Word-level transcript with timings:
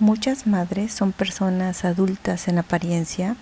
Muchas 0.00 0.46
madres 0.46 0.94
son 0.94 1.12
personas 1.12 1.84
adultas 1.84 2.48
en 2.48 2.58
apariencia, 2.58 3.36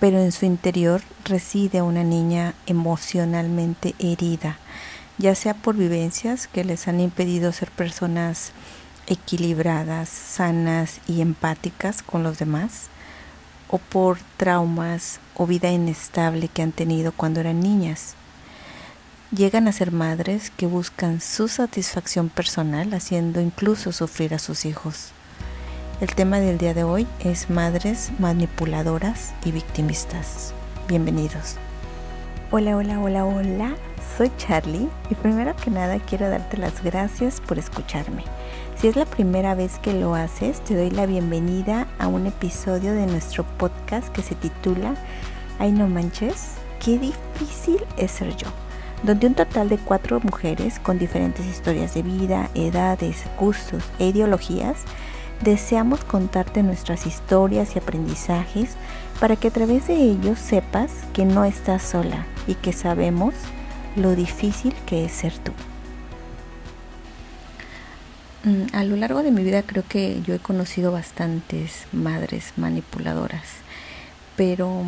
pero 0.00 0.18
en 0.18 0.32
su 0.32 0.46
interior 0.46 1.00
reside 1.24 1.80
una 1.80 2.02
niña 2.02 2.54
emocionalmente 2.66 3.94
herida, 4.00 4.58
ya 5.18 5.36
sea 5.36 5.54
por 5.54 5.76
vivencias 5.76 6.48
que 6.48 6.64
les 6.64 6.88
han 6.88 6.98
impedido 6.98 7.52
ser 7.52 7.70
personas 7.70 8.50
equilibradas, 9.06 10.08
sanas 10.08 11.00
y 11.06 11.20
empáticas 11.20 12.02
con 12.02 12.24
los 12.24 12.36
demás, 12.36 12.88
o 13.68 13.78
por 13.78 14.18
traumas 14.36 15.20
o 15.36 15.46
vida 15.46 15.70
inestable 15.70 16.48
que 16.48 16.62
han 16.62 16.72
tenido 16.72 17.12
cuando 17.12 17.38
eran 17.38 17.60
niñas. 17.60 18.16
Llegan 19.30 19.68
a 19.68 19.72
ser 19.72 19.92
madres 19.92 20.50
que 20.50 20.66
buscan 20.66 21.20
su 21.20 21.46
satisfacción 21.46 22.28
personal 22.28 22.92
haciendo 22.92 23.40
incluso 23.40 23.92
sufrir 23.92 24.34
a 24.34 24.40
sus 24.40 24.64
hijos. 24.64 25.12
El 26.02 26.16
tema 26.16 26.40
del 26.40 26.58
día 26.58 26.74
de 26.74 26.82
hoy 26.82 27.06
es 27.20 27.48
madres 27.48 28.10
manipuladoras 28.18 29.34
y 29.44 29.52
victimistas. 29.52 30.52
Bienvenidos. 30.88 31.54
Hola, 32.50 32.76
hola, 32.76 32.98
hola, 32.98 33.24
hola. 33.24 33.76
Soy 34.18 34.28
Charlie 34.36 34.88
y 35.10 35.14
primero 35.14 35.54
que 35.54 35.70
nada 35.70 36.00
quiero 36.00 36.28
darte 36.28 36.56
las 36.56 36.82
gracias 36.82 37.40
por 37.40 37.56
escucharme. 37.56 38.24
Si 38.76 38.88
es 38.88 38.96
la 38.96 39.06
primera 39.06 39.54
vez 39.54 39.78
que 39.78 39.92
lo 39.92 40.16
haces, 40.16 40.60
te 40.64 40.74
doy 40.74 40.90
la 40.90 41.06
bienvenida 41.06 41.86
a 42.00 42.08
un 42.08 42.26
episodio 42.26 42.94
de 42.94 43.06
nuestro 43.06 43.44
podcast 43.56 44.08
que 44.08 44.22
se 44.22 44.34
titula 44.34 44.96
Ay 45.60 45.70
no 45.70 45.86
manches, 45.86 46.54
qué 46.84 46.98
difícil 46.98 47.78
es 47.96 48.10
ser 48.10 48.36
yo 48.36 48.48
donde 49.04 49.26
un 49.26 49.34
total 49.34 49.68
de 49.68 49.78
cuatro 49.78 50.20
mujeres 50.20 50.78
con 50.78 50.96
diferentes 50.96 51.44
historias 51.44 51.92
de 51.94 52.02
vida, 52.02 52.50
edades, 52.54 53.24
gustos 53.38 53.82
e 53.98 54.06
ideologías 54.06 54.84
Deseamos 55.44 56.04
contarte 56.04 56.62
nuestras 56.62 57.04
historias 57.04 57.74
y 57.74 57.80
aprendizajes 57.80 58.76
para 59.18 59.34
que 59.34 59.48
a 59.48 59.50
través 59.50 59.88
de 59.88 59.94
ellos 59.94 60.38
sepas 60.38 60.92
que 61.12 61.24
no 61.24 61.44
estás 61.44 61.82
sola 61.82 62.26
y 62.46 62.54
que 62.54 62.72
sabemos 62.72 63.34
lo 63.96 64.14
difícil 64.14 64.72
que 64.86 65.04
es 65.04 65.10
ser 65.10 65.36
tú. 65.38 65.50
Mm, 68.44 68.72
a 68.72 68.84
lo 68.84 68.94
largo 68.94 69.24
de 69.24 69.32
mi 69.32 69.42
vida 69.42 69.64
creo 69.64 69.82
que 69.88 70.22
yo 70.22 70.34
he 70.34 70.38
conocido 70.38 70.92
bastantes 70.92 71.86
madres 71.92 72.52
manipuladoras, 72.56 73.48
pero 74.36 74.84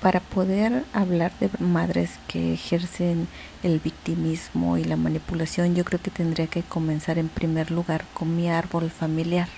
para 0.00 0.20
poder 0.20 0.82
hablar 0.94 1.30
de 1.40 1.50
madres 1.58 2.12
que 2.26 2.54
ejercen 2.54 3.28
el 3.62 3.78
victimismo 3.78 4.76
y 4.78 4.84
la 4.84 4.96
manipulación, 4.96 5.74
yo 5.74 5.84
creo 5.84 6.00
que 6.00 6.10
tendría 6.10 6.46
que 6.46 6.62
comenzar 6.62 7.18
en 7.18 7.28
primer 7.28 7.70
lugar 7.70 8.04
con 8.14 8.36
mi 8.36 8.50
árbol 8.50 8.90
familiar. 8.90 9.48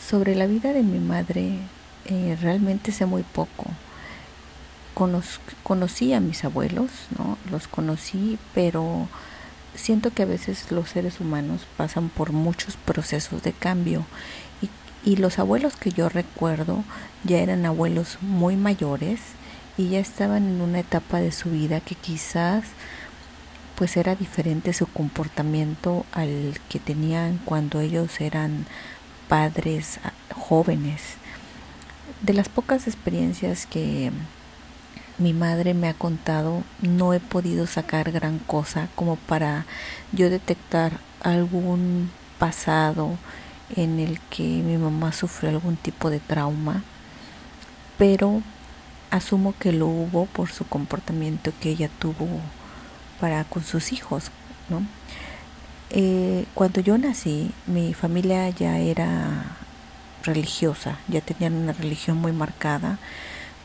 Sobre 0.00 0.34
la 0.34 0.46
vida 0.46 0.72
de 0.72 0.82
mi 0.82 0.98
madre 0.98 1.58
eh, 2.06 2.36
realmente 2.40 2.92
sé 2.92 3.06
muy 3.06 3.22
poco. 3.22 3.66
conocí 5.62 6.12
a 6.12 6.20
mis 6.20 6.44
abuelos, 6.44 6.90
¿no? 7.18 7.38
Los 7.50 7.68
conocí, 7.68 8.38
pero 8.54 9.08
siento 9.74 10.10
que 10.10 10.22
a 10.22 10.26
veces 10.26 10.70
los 10.70 10.90
seres 10.90 11.20
humanos 11.20 11.66
pasan 11.76 12.08
por 12.08 12.32
muchos 12.32 12.76
procesos 12.76 13.42
de 13.42 13.52
cambio 13.52 14.04
y 15.04 15.16
los 15.16 15.38
abuelos 15.38 15.76
que 15.76 15.90
yo 15.90 16.08
recuerdo 16.08 16.82
ya 17.24 17.38
eran 17.38 17.66
abuelos 17.66 18.18
muy 18.20 18.56
mayores 18.56 19.20
y 19.76 19.90
ya 19.90 19.98
estaban 19.98 20.46
en 20.46 20.60
una 20.60 20.80
etapa 20.80 21.20
de 21.20 21.32
su 21.32 21.50
vida 21.50 21.80
que 21.80 21.94
quizás 21.94 22.64
pues 23.74 23.96
era 23.96 24.14
diferente 24.14 24.72
su 24.72 24.86
comportamiento 24.86 26.06
al 26.12 26.54
que 26.68 26.78
tenían 26.78 27.40
cuando 27.44 27.80
ellos 27.80 28.20
eran 28.20 28.66
padres 29.28 29.98
ah, 30.04 30.12
jóvenes. 30.34 31.16
De 32.22 32.34
las 32.34 32.48
pocas 32.48 32.86
experiencias 32.86 33.66
que 33.66 34.12
mi 35.18 35.32
madre 35.32 35.74
me 35.74 35.88
ha 35.88 35.94
contado, 35.94 36.62
no 36.80 37.14
he 37.14 37.20
podido 37.20 37.66
sacar 37.66 38.12
gran 38.12 38.38
cosa 38.38 38.88
como 38.94 39.16
para 39.16 39.66
yo 40.12 40.30
detectar 40.30 41.00
algún 41.22 42.10
pasado 42.38 43.16
en 43.76 43.98
el 43.98 44.20
que 44.30 44.42
mi 44.42 44.76
mamá 44.76 45.12
sufrió 45.12 45.50
algún 45.50 45.76
tipo 45.76 46.10
de 46.10 46.20
trauma, 46.20 46.82
pero 47.98 48.42
asumo 49.14 49.54
que 49.58 49.72
lo 49.72 49.86
hubo 49.86 50.26
por 50.26 50.50
su 50.50 50.66
comportamiento 50.66 51.52
que 51.60 51.70
ella 51.70 51.88
tuvo 51.98 52.26
para 53.20 53.44
con 53.44 53.62
sus 53.62 53.92
hijos, 53.92 54.30
¿no? 54.68 54.82
Eh, 55.90 56.46
cuando 56.54 56.80
yo 56.80 56.98
nací, 56.98 57.52
mi 57.66 57.94
familia 57.94 58.48
ya 58.50 58.78
era 58.78 59.56
religiosa, 60.24 60.98
ya 61.06 61.20
tenían 61.20 61.54
una 61.54 61.72
religión 61.72 62.16
muy 62.16 62.32
marcada, 62.32 62.98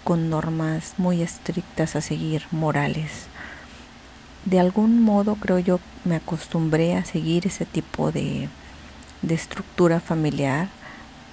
con 0.03 0.29
normas 0.29 0.93
muy 0.97 1.21
estrictas 1.21 1.95
a 1.95 2.01
seguir, 2.01 2.43
morales. 2.51 3.25
De 4.45 4.59
algún 4.59 5.01
modo 5.03 5.35
creo 5.35 5.59
yo 5.59 5.79
me 6.05 6.16
acostumbré 6.16 6.95
a 6.95 7.05
seguir 7.05 7.47
ese 7.47 7.66
tipo 7.66 8.11
de, 8.11 8.49
de 9.23 9.33
estructura 9.33 9.99
familiar 9.99 10.69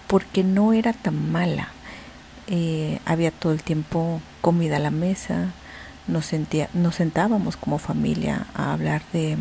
porque 0.07 0.43
no 0.43 0.73
era 0.73 0.93
tan 0.93 1.31
mala. 1.31 1.76
Eh, 2.49 3.01
había 3.05 3.33
todo 3.33 3.53
el 3.53 3.63
tiempo 3.63 4.21
comida 4.41 4.77
a 4.77 4.81
la 4.81 4.93
mesa, 4.93 5.51
nos, 6.07 6.27
sentía, 6.27 6.69
nos 6.75 6.95
sentábamos 6.95 7.57
como 7.57 7.79
familia 7.79 8.47
a 8.55 8.73
hablar 8.73 9.03
de 9.13 9.37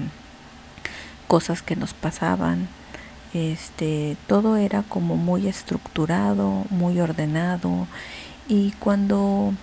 cosas 1.27 1.61
que 1.61 1.75
nos 1.75 1.93
pasaban. 1.93 2.67
Este, 3.33 4.17
todo 4.27 4.55
era 4.57 4.83
como 4.83 5.17
muy 5.17 5.47
estructurado, 5.47 6.66
muy 6.69 6.99
ordenado 6.99 7.88
y 8.47 8.71
cuando 8.79 9.53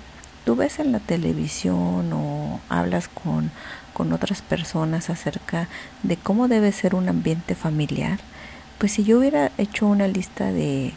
tú 0.45 0.57
ves 0.57 0.79
en 0.79 0.93
la 0.93 1.01
televisión 1.01 2.13
o 2.13 2.61
hablas 2.69 3.09
con, 3.09 3.51
con 3.95 4.13
otras 4.13 4.43
personas 4.43 5.09
acerca 5.09 5.69
de 6.03 6.17
cómo 6.17 6.49
debe 6.49 6.71
ser 6.73 6.95
un 6.95 7.09
ambiente 7.09 7.55
familiar, 7.55 8.19
pues 8.79 8.93
si 8.93 9.05
yo 9.05 9.19
hubiera 9.19 9.51
hecho 9.57 9.87
una 9.87 10.07
lista 10.07 10.53
de, 10.53 10.93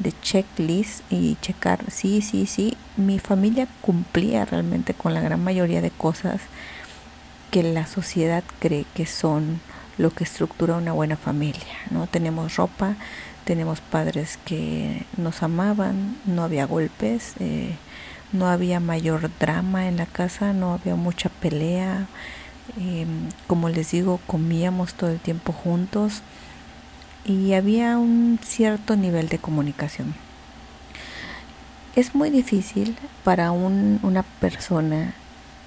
de 0.00 0.12
checklist 0.22 1.02
y 1.10 1.36
checar, 1.40 1.84
sí, 1.90 2.22
sí, 2.22 2.46
sí, 2.46 2.76
mi 2.96 3.18
familia 3.18 3.68
cumplía 3.82 4.44
realmente 4.44 4.94
con 4.94 5.14
la 5.14 5.20
gran 5.20 5.44
mayoría 5.44 5.82
de 5.82 5.90
cosas 5.90 6.40
que 7.50 7.62
la 7.62 7.86
sociedad 7.86 8.42
cree 8.58 8.86
que 8.94 9.06
son 9.06 9.60
lo 9.98 10.10
que 10.10 10.24
estructura 10.24 10.76
una 10.76 10.92
buena 10.92 11.16
familia, 11.16 11.76
¿no? 11.90 12.06
Tenemos 12.06 12.56
ropa, 12.56 12.94
tenemos 13.44 13.80
padres 13.80 14.38
que 14.44 15.04
nos 15.18 15.42
amaban, 15.42 16.16
no 16.24 16.42
había 16.42 16.64
golpes, 16.64 17.34
eh, 17.38 17.76
no 18.32 18.46
había 18.46 18.80
mayor 18.80 19.30
drama 19.38 19.88
en 19.88 19.96
la 19.98 20.06
casa, 20.06 20.52
no 20.52 20.72
había 20.72 20.94
mucha 20.94 21.28
pelea, 21.28 22.06
em, 22.78 23.28
como 23.46 23.68
les 23.68 23.90
digo, 23.90 24.20
comíamos 24.26 24.94
todo 24.94 25.10
el 25.10 25.18
tiempo 25.18 25.52
juntos, 25.52 26.22
y 27.24 27.52
había 27.54 27.98
un 27.98 28.38
cierto 28.42 28.96
nivel 28.96 29.28
de 29.28 29.38
comunicación. 29.38 30.14
Es 31.96 32.14
muy 32.14 32.30
difícil 32.30 32.96
para 33.24 33.50
una 33.50 34.22
persona 34.22 35.14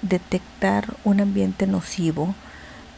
detectar 0.02 0.94
un 1.04 1.20
ambiente 1.20 1.66
nocivo 1.66 2.34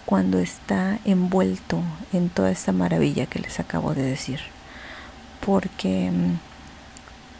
cuando 0.04 0.38
está 0.38 0.98
envuelto 1.04 1.82
en 2.12 2.28
toda 2.28 2.50
esta 2.50 2.72
maravilla 2.72 3.26
que 3.26 3.40
les 3.40 3.58
acabo 3.58 3.94
de 3.94 4.02
decir. 4.02 4.40
Porque 5.44 6.10
mm, 6.10 6.38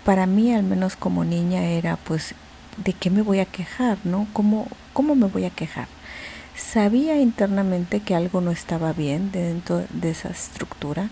para 0.05 0.27
mí, 0.27 0.53
al 0.53 0.65
menos 0.65 0.97
como 0.97 1.25
niña, 1.25 1.65
era 1.65 1.97
pues, 1.97 2.35
¿de 2.85 2.93
qué 2.93 3.09
me 3.11 3.23
voy 3.23 3.39
a 3.39 3.45
quejar? 3.45 3.99
¿No? 4.05 4.27
¿Cómo, 4.33 4.67
cómo 4.93 5.15
me 5.15 5.29
voy 5.29 5.45
a 5.45 5.51
quejar? 5.51 5.87
Sabía 6.57 7.21
internamente 7.21 8.01
que 8.01 8.15
algo 8.15 8.41
no 8.41 8.51
estaba 8.51 8.95
bien 8.95 9.31
dentro 9.31 9.85
de 9.91 10.11
esa 10.11 10.31
estructura 10.31 11.11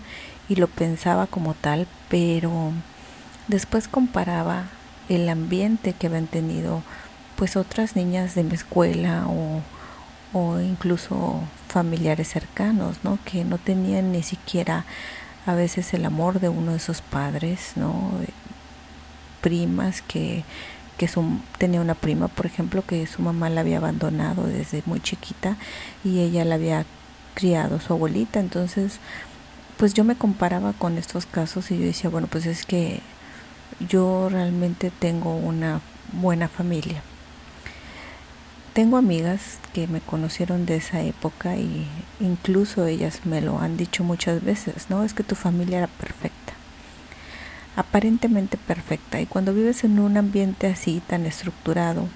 y 0.49 0.55
lo 0.55 0.67
pensaba 0.67 1.27
como 1.27 1.53
tal, 1.53 1.87
pero 2.09 2.71
después 3.47 3.87
comparaba 3.87 4.65
el 5.07 5.29
ambiente 5.29 5.93
que 5.93 6.07
habían 6.07 6.25
tenido 6.25 6.81
pues 7.35 7.57
otras 7.57 7.95
niñas 7.95 8.33
de 8.33 8.43
mi 8.43 8.55
escuela 8.55 9.27
o, 9.27 10.59
incluso 10.59 11.41
familiares 11.69 12.27
cercanos, 12.27 12.97
¿no? 13.03 13.19
Que 13.23 13.45
no 13.45 13.57
tenían 13.57 14.11
ni 14.11 14.23
siquiera 14.23 14.83
a 15.45 15.53
veces 15.53 15.93
el 15.93 16.05
amor 16.05 16.39
de 16.39 16.49
uno 16.49 16.73
de 16.73 16.79
sus 16.79 17.01
padres, 17.01 17.73
¿no? 17.75 18.11
Primas 19.41 20.01
que 20.01 20.43
que 20.97 21.07
su, 21.07 21.23
tenía 21.57 21.81
una 21.81 21.95
prima, 21.95 22.27
por 22.27 22.45
ejemplo, 22.45 22.83
que 22.85 23.05
su 23.07 23.21
mamá 23.21 23.49
la 23.49 23.61
había 23.61 23.77
abandonado 23.77 24.43
desde 24.43 24.81
muy 24.85 24.99
chiquita 25.01 25.57
y 26.03 26.19
ella 26.19 26.45
la 26.45 26.55
había 26.55 26.85
criado 27.33 27.79
su 27.79 27.93
abuelita. 27.93 28.39
Entonces, 28.39 28.99
pues 29.77 29.93
yo 29.93 30.03
me 30.03 30.15
comparaba 30.15 30.73
con 30.73 30.97
estos 30.97 31.25
casos 31.25 31.71
y 31.71 31.77
yo 31.77 31.85
decía, 31.85 32.09
bueno, 32.09 32.27
pues 32.27 32.45
es 32.45 32.65
que 32.65 33.01
yo 33.89 34.29
realmente 34.29 34.91
tengo 34.91 35.35
una 35.35 35.81
buena 36.13 36.47
familia. 36.47 37.01
Tengo 38.73 38.97
amigas 38.97 39.59
que 39.73 39.87
me 39.87 40.01
conocieron 40.01 40.65
de 40.65 40.77
esa 40.77 41.01
época 41.01 41.55
y 41.55 41.87
incluso 42.19 42.85
ellas 42.85 43.21
me 43.25 43.41
lo 43.41 43.59
han 43.59 43.77
dicho 43.77 44.03
muchas 44.03 44.43
veces, 44.43 44.89
¿no? 44.89 45.03
Es 45.03 45.13
que 45.13 45.23
tu 45.23 45.35
familia 45.35 45.77
era 45.77 45.87
perfecta. 45.87 46.44
Aparentemente 47.75 48.57
perfecta. 48.57 49.19
Y 49.21 49.25
cuando 49.25 49.53
vives 49.53 49.83
en 49.83 49.99
un 49.99 50.17
ambiente 50.17 50.67
así, 50.67 51.01
tan 51.07 51.25
estructurado 51.25 52.07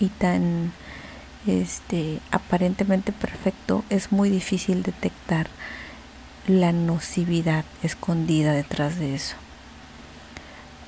y 0.00 0.08
tan 0.08 0.72
este, 1.46 2.20
aparentemente 2.30 3.12
perfecto, 3.12 3.84
es 3.90 4.12
muy 4.12 4.30
difícil 4.30 4.82
detectar 4.82 5.48
la 6.46 6.72
nocividad 6.72 7.64
escondida 7.82 8.52
detrás 8.52 8.98
de 8.98 9.14
eso. 9.14 9.36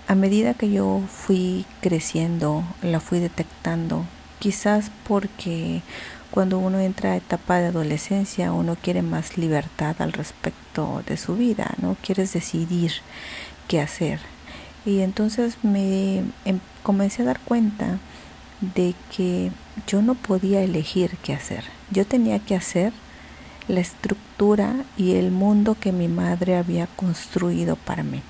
A 0.08 0.14
medida 0.14 0.54
que 0.54 0.70
yo 0.70 1.02
fui 1.08 1.66
creciendo, 1.80 2.64
la 2.82 2.98
fui 2.98 3.20
detectando, 3.20 4.04
quizás 4.40 4.90
porque 5.06 5.82
cuando 6.30 6.58
uno 6.58 6.78
entra 6.78 7.12
a 7.12 7.16
etapa 7.16 7.58
de 7.58 7.66
adolescencia 7.68 8.52
uno 8.52 8.76
quiere 8.80 9.02
más 9.02 9.36
libertad 9.36 9.96
al 9.98 10.12
respecto 10.12 11.02
de 11.06 11.16
su 11.16 11.36
vida, 11.36 11.74
¿no? 11.80 11.96
Quieres 12.02 12.32
decidir 12.32 12.92
qué 13.68 13.80
hacer. 13.80 14.20
Y 14.86 15.00
entonces 15.00 15.58
me 15.62 16.18
em, 16.44 16.60
comencé 16.82 17.22
a 17.22 17.26
dar 17.26 17.40
cuenta 17.40 17.98
de 18.60 18.94
que 19.14 19.50
yo 19.86 20.02
no 20.02 20.14
podía 20.14 20.62
elegir 20.62 21.16
qué 21.22 21.34
hacer. 21.34 21.64
Yo 21.90 22.06
tenía 22.06 22.38
que 22.38 22.54
hacer 22.54 22.92
la 23.68 23.80
estructura 23.80 24.74
y 24.96 25.14
el 25.14 25.30
mundo 25.30 25.76
que 25.78 25.92
mi 25.92 26.08
madre 26.08 26.56
había 26.56 26.86
construido 26.86 27.76
para 27.76 28.02
mí. 28.02 28.22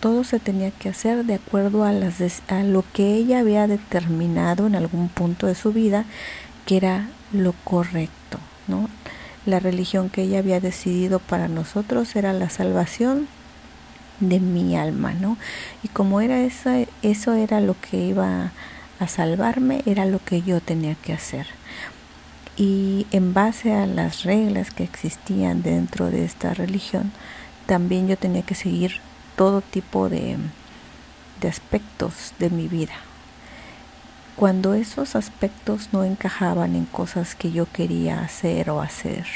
Todo 0.00 0.24
se 0.24 0.38
tenía 0.38 0.70
que 0.70 0.88
hacer 0.88 1.24
de 1.24 1.34
acuerdo 1.34 1.84
a, 1.84 1.92
las, 1.92 2.42
a 2.48 2.62
lo 2.62 2.84
que 2.94 3.14
ella 3.14 3.40
había 3.40 3.66
determinado 3.66 4.66
en 4.66 4.74
algún 4.74 5.08
punto 5.08 5.46
de 5.46 5.54
su 5.54 5.72
vida 5.72 6.06
que 6.70 6.76
era 6.76 7.08
lo 7.32 7.52
correcto, 7.64 8.38
¿no? 8.68 8.88
La 9.44 9.58
religión 9.58 10.08
que 10.08 10.22
ella 10.22 10.38
había 10.38 10.60
decidido 10.60 11.18
para 11.18 11.48
nosotros 11.48 12.14
era 12.14 12.32
la 12.32 12.48
salvación 12.48 13.26
de 14.20 14.38
mi 14.38 14.76
alma, 14.76 15.12
¿no? 15.12 15.36
Y 15.82 15.88
como 15.88 16.20
era 16.20 16.42
esa, 16.42 16.76
eso 17.02 17.34
era 17.34 17.60
lo 17.60 17.74
que 17.80 17.96
iba 17.96 18.52
a 19.00 19.08
salvarme, 19.08 19.82
era 19.84 20.06
lo 20.06 20.24
que 20.24 20.42
yo 20.42 20.60
tenía 20.60 20.94
que 20.94 21.12
hacer 21.12 21.48
y 22.56 23.06
en 23.10 23.34
base 23.34 23.72
a 23.72 23.86
las 23.86 24.22
reglas 24.22 24.70
que 24.70 24.84
existían 24.84 25.62
dentro 25.62 26.10
de 26.10 26.24
esta 26.24 26.54
religión, 26.54 27.10
también 27.66 28.06
yo 28.06 28.16
tenía 28.16 28.42
que 28.42 28.54
seguir 28.54 29.00
todo 29.34 29.60
tipo 29.60 30.08
de, 30.08 30.36
de 31.40 31.48
aspectos 31.48 32.34
de 32.38 32.50
mi 32.50 32.68
vida. 32.68 32.92
Cuando 34.40 34.72
esos 34.72 35.16
aspectos 35.16 35.90
no 35.92 36.02
encajaban 36.02 36.74
en 36.74 36.86
cosas 36.86 37.34
que 37.34 37.52
yo 37.52 37.66
quería 37.70 38.22
hacer 38.22 38.70
o 38.70 38.80
hacer, 38.80 39.26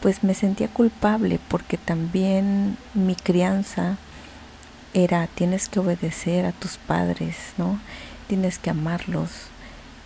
pues 0.00 0.22
me 0.22 0.34
sentía 0.34 0.68
culpable 0.68 1.40
porque 1.48 1.78
también 1.78 2.76
mi 2.94 3.16
crianza 3.16 3.96
era 4.92 5.26
tienes 5.26 5.68
que 5.68 5.80
obedecer 5.80 6.46
a 6.46 6.52
tus 6.52 6.76
padres, 6.76 7.34
¿no? 7.58 7.80
Tienes 8.28 8.60
que 8.60 8.70
amarlos, 8.70 9.30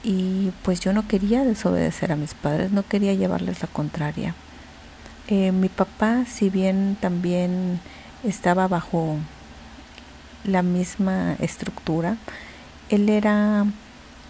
y 0.02 0.52
pues 0.62 0.80
yo 0.80 0.94
no 0.94 1.06
quería 1.06 1.44
desobedecer 1.44 2.10
a 2.10 2.16
mis 2.16 2.32
padres, 2.32 2.72
no 2.72 2.84
quería 2.84 3.12
llevarles 3.12 3.60
la 3.60 3.68
contraria. 3.68 4.34
Eh, 5.26 5.52
mi 5.52 5.68
papá, 5.68 6.24
si 6.24 6.48
bien 6.48 6.96
también 6.98 7.78
estaba 8.24 8.68
bajo 8.68 9.18
la 10.44 10.62
misma 10.62 11.34
estructura, 11.40 12.16
él 12.88 13.10
era 13.10 13.66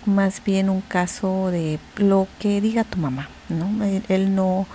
más 0.07 0.43
bien 0.45 0.71
un 0.71 0.81
caso 0.81 1.51
de 1.51 1.79
lo 1.97 2.27
que 2.39 2.61
diga 2.61 2.85
tu 2.85 2.99
mamá, 2.99 3.29
¿no? 3.49 3.85
Él 4.09 4.35
no, 4.35 4.67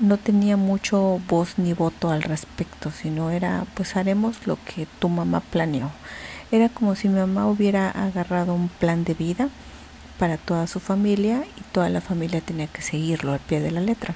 no 0.00 0.16
tenía 0.16 0.56
mucho 0.56 1.20
voz 1.28 1.58
ni 1.58 1.72
voto 1.72 2.10
al 2.10 2.22
respecto, 2.22 2.90
sino 2.90 3.30
era 3.30 3.64
pues 3.74 3.96
haremos 3.96 4.46
lo 4.46 4.58
que 4.64 4.86
tu 4.98 5.08
mamá 5.08 5.40
planeó. 5.40 5.90
Era 6.50 6.68
como 6.68 6.94
si 6.94 7.08
mi 7.08 7.18
mamá 7.18 7.46
hubiera 7.46 7.90
agarrado 7.90 8.54
un 8.54 8.68
plan 8.68 9.04
de 9.04 9.14
vida 9.14 9.48
para 10.18 10.36
toda 10.36 10.66
su 10.66 10.80
familia 10.80 11.44
y 11.56 11.62
toda 11.72 11.88
la 11.88 12.00
familia 12.00 12.40
tenía 12.40 12.66
que 12.66 12.82
seguirlo 12.82 13.32
al 13.32 13.40
pie 13.40 13.60
de 13.60 13.70
la 13.70 13.80
letra. 13.80 14.14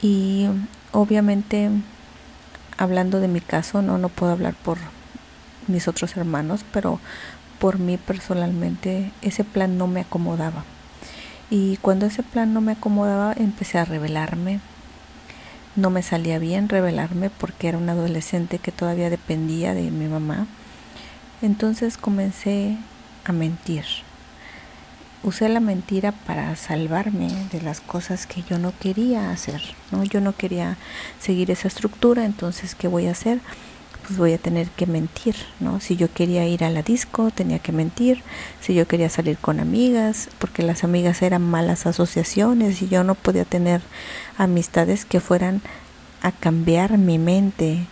Y 0.00 0.48
obviamente, 0.92 1.70
hablando 2.76 3.20
de 3.20 3.28
mi 3.28 3.40
caso, 3.40 3.82
no, 3.82 3.98
no 3.98 4.08
puedo 4.08 4.32
hablar 4.32 4.54
por 4.54 4.78
mis 5.68 5.86
otros 5.88 6.16
hermanos, 6.16 6.64
pero 6.72 6.98
por 7.62 7.78
mí 7.78 7.96
personalmente 7.96 9.12
ese 9.22 9.44
plan 9.44 9.78
no 9.78 9.86
me 9.86 10.00
acomodaba. 10.00 10.64
Y 11.48 11.76
cuando 11.76 12.06
ese 12.06 12.24
plan 12.24 12.52
no 12.52 12.60
me 12.60 12.72
acomodaba, 12.72 13.34
empecé 13.34 13.78
a 13.78 13.84
rebelarme. 13.84 14.58
No 15.76 15.88
me 15.88 16.02
salía 16.02 16.40
bien 16.40 16.68
rebelarme 16.68 17.30
porque 17.30 17.68
era 17.68 17.78
un 17.78 17.88
adolescente 17.88 18.58
que 18.58 18.72
todavía 18.72 19.10
dependía 19.10 19.74
de 19.74 19.92
mi 19.92 20.08
mamá. 20.08 20.48
Entonces 21.40 21.98
comencé 21.98 22.78
a 23.24 23.30
mentir 23.30 23.84
usé 25.22 25.48
la 25.48 25.60
mentira 25.60 26.10
para 26.10 26.56
salvarme 26.56 27.28
de 27.52 27.60
las 27.62 27.80
cosas 27.80 28.26
que 28.26 28.42
yo 28.42 28.58
no 28.58 28.72
quería 28.80 29.30
hacer, 29.30 29.62
¿no? 29.92 30.02
Yo 30.02 30.20
no 30.20 30.34
quería 30.34 30.76
seguir 31.20 31.52
esa 31.52 31.68
estructura, 31.68 32.24
entonces 32.24 32.74
¿qué 32.74 32.88
voy 32.88 33.06
a 33.06 33.12
hacer? 33.12 33.38
Pues 34.06 34.18
voy 34.18 34.32
a 34.32 34.38
tener 34.38 34.68
que 34.68 34.86
mentir, 34.86 35.36
¿no? 35.60 35.78
Si 35.80 35.96
yo 35.96 36.12
quería 36.12 36.46
ir 36.46 36.64
a 36.64 36.70
la 36.70 36.82
disco, 36.82 37.30
tenía 37.30 37.60
que 37.60 37.72
mentir. 37.72 38.22
Si 38.60 38.74
yo 38.74 38.86
quería 38.88 39.08
salir 39.08 39.38
con 39.38 39.60
amigas, 39.60 40.28
porque 40.38 40.62
las 40.62 40.82
amigas 40.82 41.22
eran 41.22 41.42
malas 41.42 41.86
asociaciones 41.86 42.82
y 42.82 42.88
yo 42.88 43.04
no 43.04 43.14
podía 43.14 43.44
tener 43.44 43.80
amistades 44.36 45.04
que 45.04 45.20
fueran 45.20 45.62
a 46.20 46.32
cambiar 46.32 46.98
mi 46.98 47.18
mente, 47.18 47.86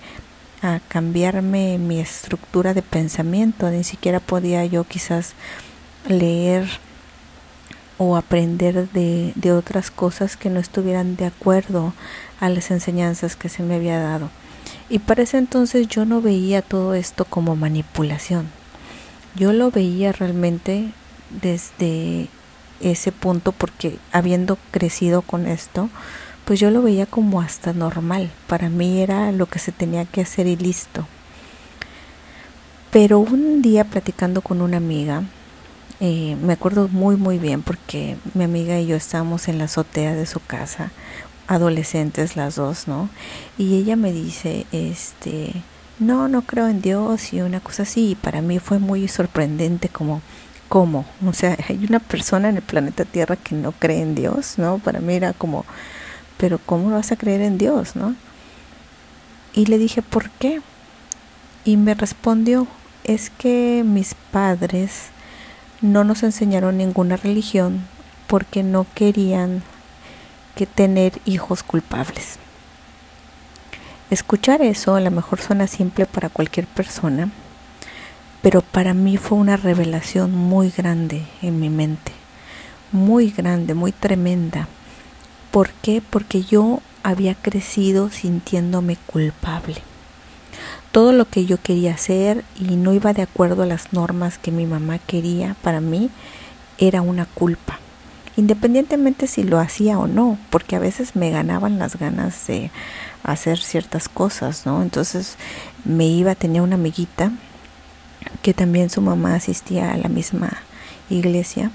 a 0.63 0.81
cambiarme 0.89 1.79
mi 1.79 2.01
estructura 2.01 2.75
de 2.75 2.83
pensamiento. 2.83 3.71
Ni 3.71 3.85
siquiera 3.85 4.19
podía 4.19 4.65
yo 4.65 4.85
quizás 4.85 5.35
leer 6.09 6.69
o 7.99 8.17
aprender 8.17 8.91
de, 8.91 9.33
de 9.37 9.53
otras 9.53 9.91
cosas 9.91 10.37
que 10.37 10.51
no 10.51 10.59
estuvieran 10.59 11.17
de 11.17 11.27
acuerdo 11.27 11.93
a 12.41 12.49
las 12.49 12.71
enseñanzas 12.71 13.37
que 13.37 13.49
se 13.49 13.63
me 13.63 13.77
había 13.77 14.01
dado. 14.01 14.31
Y 14.91 14.99
para 14.99 15.23
ese 15.23 15.39
entonces 15.39 15.87
yo 15.87 16.05
no 16.05 16.21
veía 16.21 16.63
todo 16.63 16.95
esto 16.95 17.25
como 17.25 17.55
manipulación. 17.55 18.49
Yo 19.37 19.53
lo 19.53 19.71
veía 19.71 20.11
realmente 20.11 20.93
desde 21.41 22.29
ese 22.81 23.13
punto 23.13 23.53
porque 23.53 23.99
habiendo 24.11 24.59
crecido 24.73 25.23
con 25.23 25.47
esto, 25.47 25.89
pues 26.45 26.59
yo 26.59 26.73
lo 26.73 26.83
veía 26.83 27.07
como 27.07 27.41
hasta 27.41 27.73
normal. 27.73 28.33
Para 28.49 28.69
mí 28.69 29.01
era 29.01 29.31
lo 29.31 29.47
que 29.47 29.61
se 29.61 29.71
tenía 29.71 30.05
que 30.05 30.23
hacer 30.23 30.49
y 30.49 30.57
listo. 30.57 31.07
Pero 32.91 33.21
un 33.21 33.63
día 33.63 33.85
platicando 33.85 34.43
con 34.43 34.61
una 34.61 34.79
amiga, 34.79 35.23
eh, 36.01 36.37
me 36.43 36.55
acuerdo 36.55 36.89
muy 36.89 37.17
muy 37.17 37.39
bien 37.39 37.63
porque 37.63 38.17
mi 38.35 38.43
amiga 38.43 38.81
y 38.81 38.87
yo 38.87 38.97
estábamos 38.97 39.47
en 39.47 39.59
la 39.59 39.65
azotea 39.65 40.15
de 40.15 40.27
su 40.27 40.41
casa, 40.41 40.91
adolescentes 41.51 42.37
las 42.37 42.55
dos, 42.55 42.87
¿no? 42.87 43.11
Y 43.59 43.77
ella 43.77 43.97
me 43.97 44.13
dice, 44.13 44.67
este, 44.71 45.53
no, 45.99 46.29
no 46.29 46.43
creo 46.43 46.69
en 46.69 46.81
Dios 46.81 47.33
y 47.33 47.41
una 47.41 47.59
cosa 47.59 47.83
así. 47.83 48.13
Y 48.13 48.15
para 48.15 48.41
mí 48.41 48.61
fue 48.61 48.79
muy 48.79 49.09
sorprendente 49.09 49.89
como, 49.89 50.23
¿cómo? 50.69 51.05
O 51.27 51.33
sea, 51.33 51.59
hay 51.69 51.85
una 51.89 51.99
persona 51.99 52.49
en 52.49 52.57
el 52.57 52.63
planeta 52.63 53.05
Tierra 53.05 53.35
que 53.35 53.57
no 53.57 53.73
cree 53.73 54.01
en 54.01 54.15
Dios, 54.15 54.59
¿no? 54.59 54.79
Para 54.79 55.01
mí 55.01 55.15
era 55.15 55.33
como, 55.33 55.65
pero 56.39 56.61
¿cómo 56.65 56.93
vas 56.93 57.11
a 57.11 57.17
creer 57.17 57.41
en 57.41 57.59
Dios, 57.59 57.97
no? 57.97 58.15
Y 59.53 59.67
le 59.67 59.77
dije, 59.77 60.03
¿por 60.03 60.31
qué? 60.31 60.63
Y 61.65 61.77
me 61.77 61.95
respondió, 61.95 62.69
es 63.03 63.29
que 63.29 63.83
mis 63.85 64.15
padres 64.31 65.07
no 65.81 66.05
nos 66.05 66.23
enseñaron 66.23 66.79
ninguna 66.79 67.17
religión 67.17 67.85
porque 68.29 68.63
no 68.63 68.87
querían 68.95 69.65
tener 70.67 71.21
hijos 71.25 71.63
culpables. 71.63 72.39
Escuchar 74.11 74.63
eso 74.63 74.95
a 74.95 75.01
lo 75.01 75.11
mejor 75.11 75.41
suena 75.41 75.67
simple 75.67 76.07
para 76.07 76.29
cualquier 76.29 76.67
persona, 76.67 77.31
pero 78.43 78.63
para 78.63 78.95
mí 78.95 79.17
fue 79.17 79.39
una 79.39 79.57
revelación 79.57 80.33
muy 80.33 80.71
grande 80.71 81.23
en 81.43 81.61
mi 81.61 81.71
mente, 81.71 82.13
muy 82.93 83.31
grande, 83.31 83.75
muy 83.75 83.93
tremenda. 83.93 84.67
¿Por 85.51 85.71
qué? 85.71 86.03
Porque 86.09 86.43
yo 86.43 86.81
había 87.03 87.35
crecido 87.35 88.11
sintiéndome 88.11 88.97
culpable 89.07 89.83
todo 90.93 91.13
lo 91.13 91.25
que 91.25 91.47
yo 91.47 91.63
quería 91.63 91.95
hacer 91.95 92.45
y 92.59 92.77
no 92.77 92.93
iba 92.93 93.13
de 93.13 93.23
acuerdo 93.23 93.63
a 93.63 93.67
las 93.67 93.93
normas 93.93 94.39
que 94.39 94.51
mi 94.51 94.67
mamá 94.67 94.99
quería 94.99 95.57
para 95.63 95.81
mí 95.81 96.11
era 96.79 97.03
una 97.03 97.27
culpa 97.27 97.79
independientemente 98.41 99.27
si 99.27 99.43
lo 99.43 99.59
hacía 99.59 99.99
o 99.99 100.07
no 100.07 100.39
porque 100.51 100.77
a 100.77 100.81
veces 100.81 101.15
me 101.15 101.31
ganaban 101.31 101.79
las 101.79 101.97
ganas 101.97 102.47
de 102.47 102.71
hacer 103.23 103.59
ciertas 103.59 104.09
cosas 104.09 104.67
no 104.67 104.83
entonces 104.83 105.37
me 105.85 106.07
iba 106.07 106.35
tenía 106.35 106.63
una 106.63 106.75
amiguita 106.75 107.33
que 108.43 108.55
también 108.55 108.91
su 108.91 109.01
mamá 109.01 109.35
asistía 109.35 109.93
a 109.93 109.97
la 109.97 110.09
misma 110.09 110.51
iglesia 111.09 111.71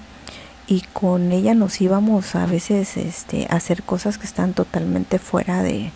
y 0.68 0.82
con 0.94 1.32
ella 1.32 1.54
nos 1.54 1.80
íbamos 1.80 2.36
a 2.36 2.46
veces 2.46 2.98
este, 2.98 3.48
a 3.50 3.58
hacer 3.58 3.84
cosas 3.84 4.18
que 4.18 4.26
están 4.26 4.54
totalmente 4.54 5.20
fuera 5.20 5.62
de, 5.62 5.92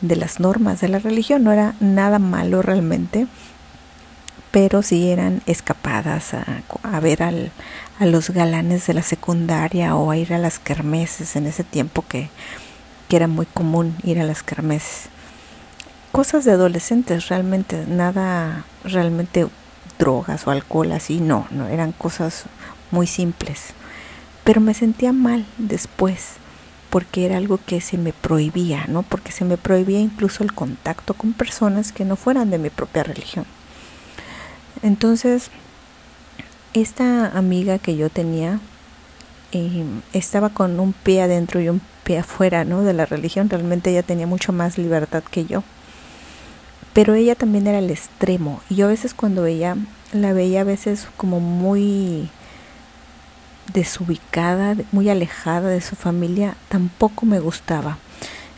de 0.00 0.16
las 0.16 0.40
normas 0.40 0.80
de 0.80 0.88
la 0.88 0.98
religión. 0.98 1.44
No 1.44 1.52
era 1.52 1.74
nada 1.80 2.18
malo 2.18 2.62
realmente, 2.62 3.26
pero 4.50 4.82
sí 4.82 5.10
eran 5.10 5.42
escapadas 5.46 6.34
a, 6.34 7.00
ver 7.00 7.22
al, 7.22 7.52
a 7.98 8.06
los 8.06 8.30
galanes 8.30 8.86
de 8.86 8.94
la 8.94 9.02
secundaria 9.02 9.94
o 9.96 10.10
a 10.10 10.16
ir 10.16 10.34
a 10.34 10.38
las 10.38 10.58
kermeses 10.58 11.36
en 11.36 11.46
ese 11.46 11.64
tiempo 11.64 12.04
que, 12.06 12.28
que 13.08 13.16
era 13.16 13.28
muy 13.28 13.46
común 13.46 13.96
ir 14.04 14.20
a 14.20 14.24
las 14.24 14.42
kermeses. 14.42 15.08
Cosas 16.12 16.44
de 16.44 16.52
adolescentes, 16.52 17.28
realmente, 17.28 17.84
nada 17.86 18.64
realmente 18.84 19.46
drogas 19.98 20.46
o 20.46 20.50
alcohol 20.50 20.92
así, 20.92 21.20
no, 21.20 21.46
no, 21.50 21.68
eran 21.68 21.92
cosas 21.92 22.44
muy 22.90 23.06
simples. 23.06 23.74
Pero 24.44 24.60
me 24.60 24.74
sentía 24.74 25.12
mal 25.12 25.44
después 25.58 26.40
porque 26.90 27.24
era 27.24 27.36
algo 27.36 27.60
que 27.64 27.80
se 27.80 27.96
me 27.96 28.12
prohibía, 28.12 28.86
¿no? 28.88 29.02
Porque 29.02 29.30
se 29.30 29.44
me 29.44 29.56
prohibía 29.56 30.00
incluso 30.00 30.42
el 30.42 30.52
contacto 30.52 31.14
con 31.14 31.32
personas 31.32 31.92
que 31.92 32.04
no 32.04 32.16
fueran 32.16 32.50
de 32.50 32.58
mi 32.58 32.70
propia 32.70 33.04
religión. 33.04 33.46
Entonces, 34.82 35.50
esta 36.72 37.26
amiga 37.36 37.78
que 37.78 37.96
yo 37.96 38.08
tenía 38.10 38.60
eh, 39.52 39.84
estaba 40.12 40.50
con 40.50 40.78
un 40.78 40.92
pie 40.92 41.22
adentro 41.22 41.60
y 41.60 41.68
un 41.68 41.80
pie 42.04 42.18
afuera, 42.18 42.64
¿no? 42.64 42.82
De 42.82 42.92
la 42.92 43.06
religión. 43.06 43.50
Realmente 43.50 43.90
ella 43.90 44.02
tenía 44.02 44.26
mucho 44.26 44.52
más 44.52 44.78
libertad 44.78 45.22
que 45.22 45.44
yo. 45.44 45.62
Pero 46.92 47.14
ella 47.14 47.34
también 47.34 47.66
era 47.66 47.78
el 47.78 47.90
extremo. 47.90 48.62
Y 48.68 48.76
yo 48.76 48.86
a 48.86 48.90
veces 48.90 49.14
cuando 49.14 49.42
veía, 49.42 49.76
la 50.12 50.32
veía 50.32 50.62
a 50.62 50.64
veces 50.64 51.08
como 51.16 51.40
muy 51.40 52.28
desubicada, 53.72 54.76
muy 54.92 55.08
alejada 55.08 55.68
de 55.68 55.80
su 55.80 55.94
familia, 55.96 56.56
tampoco 56.68 57.26
me 57.26 57.40
gustaba. 57.40 57.98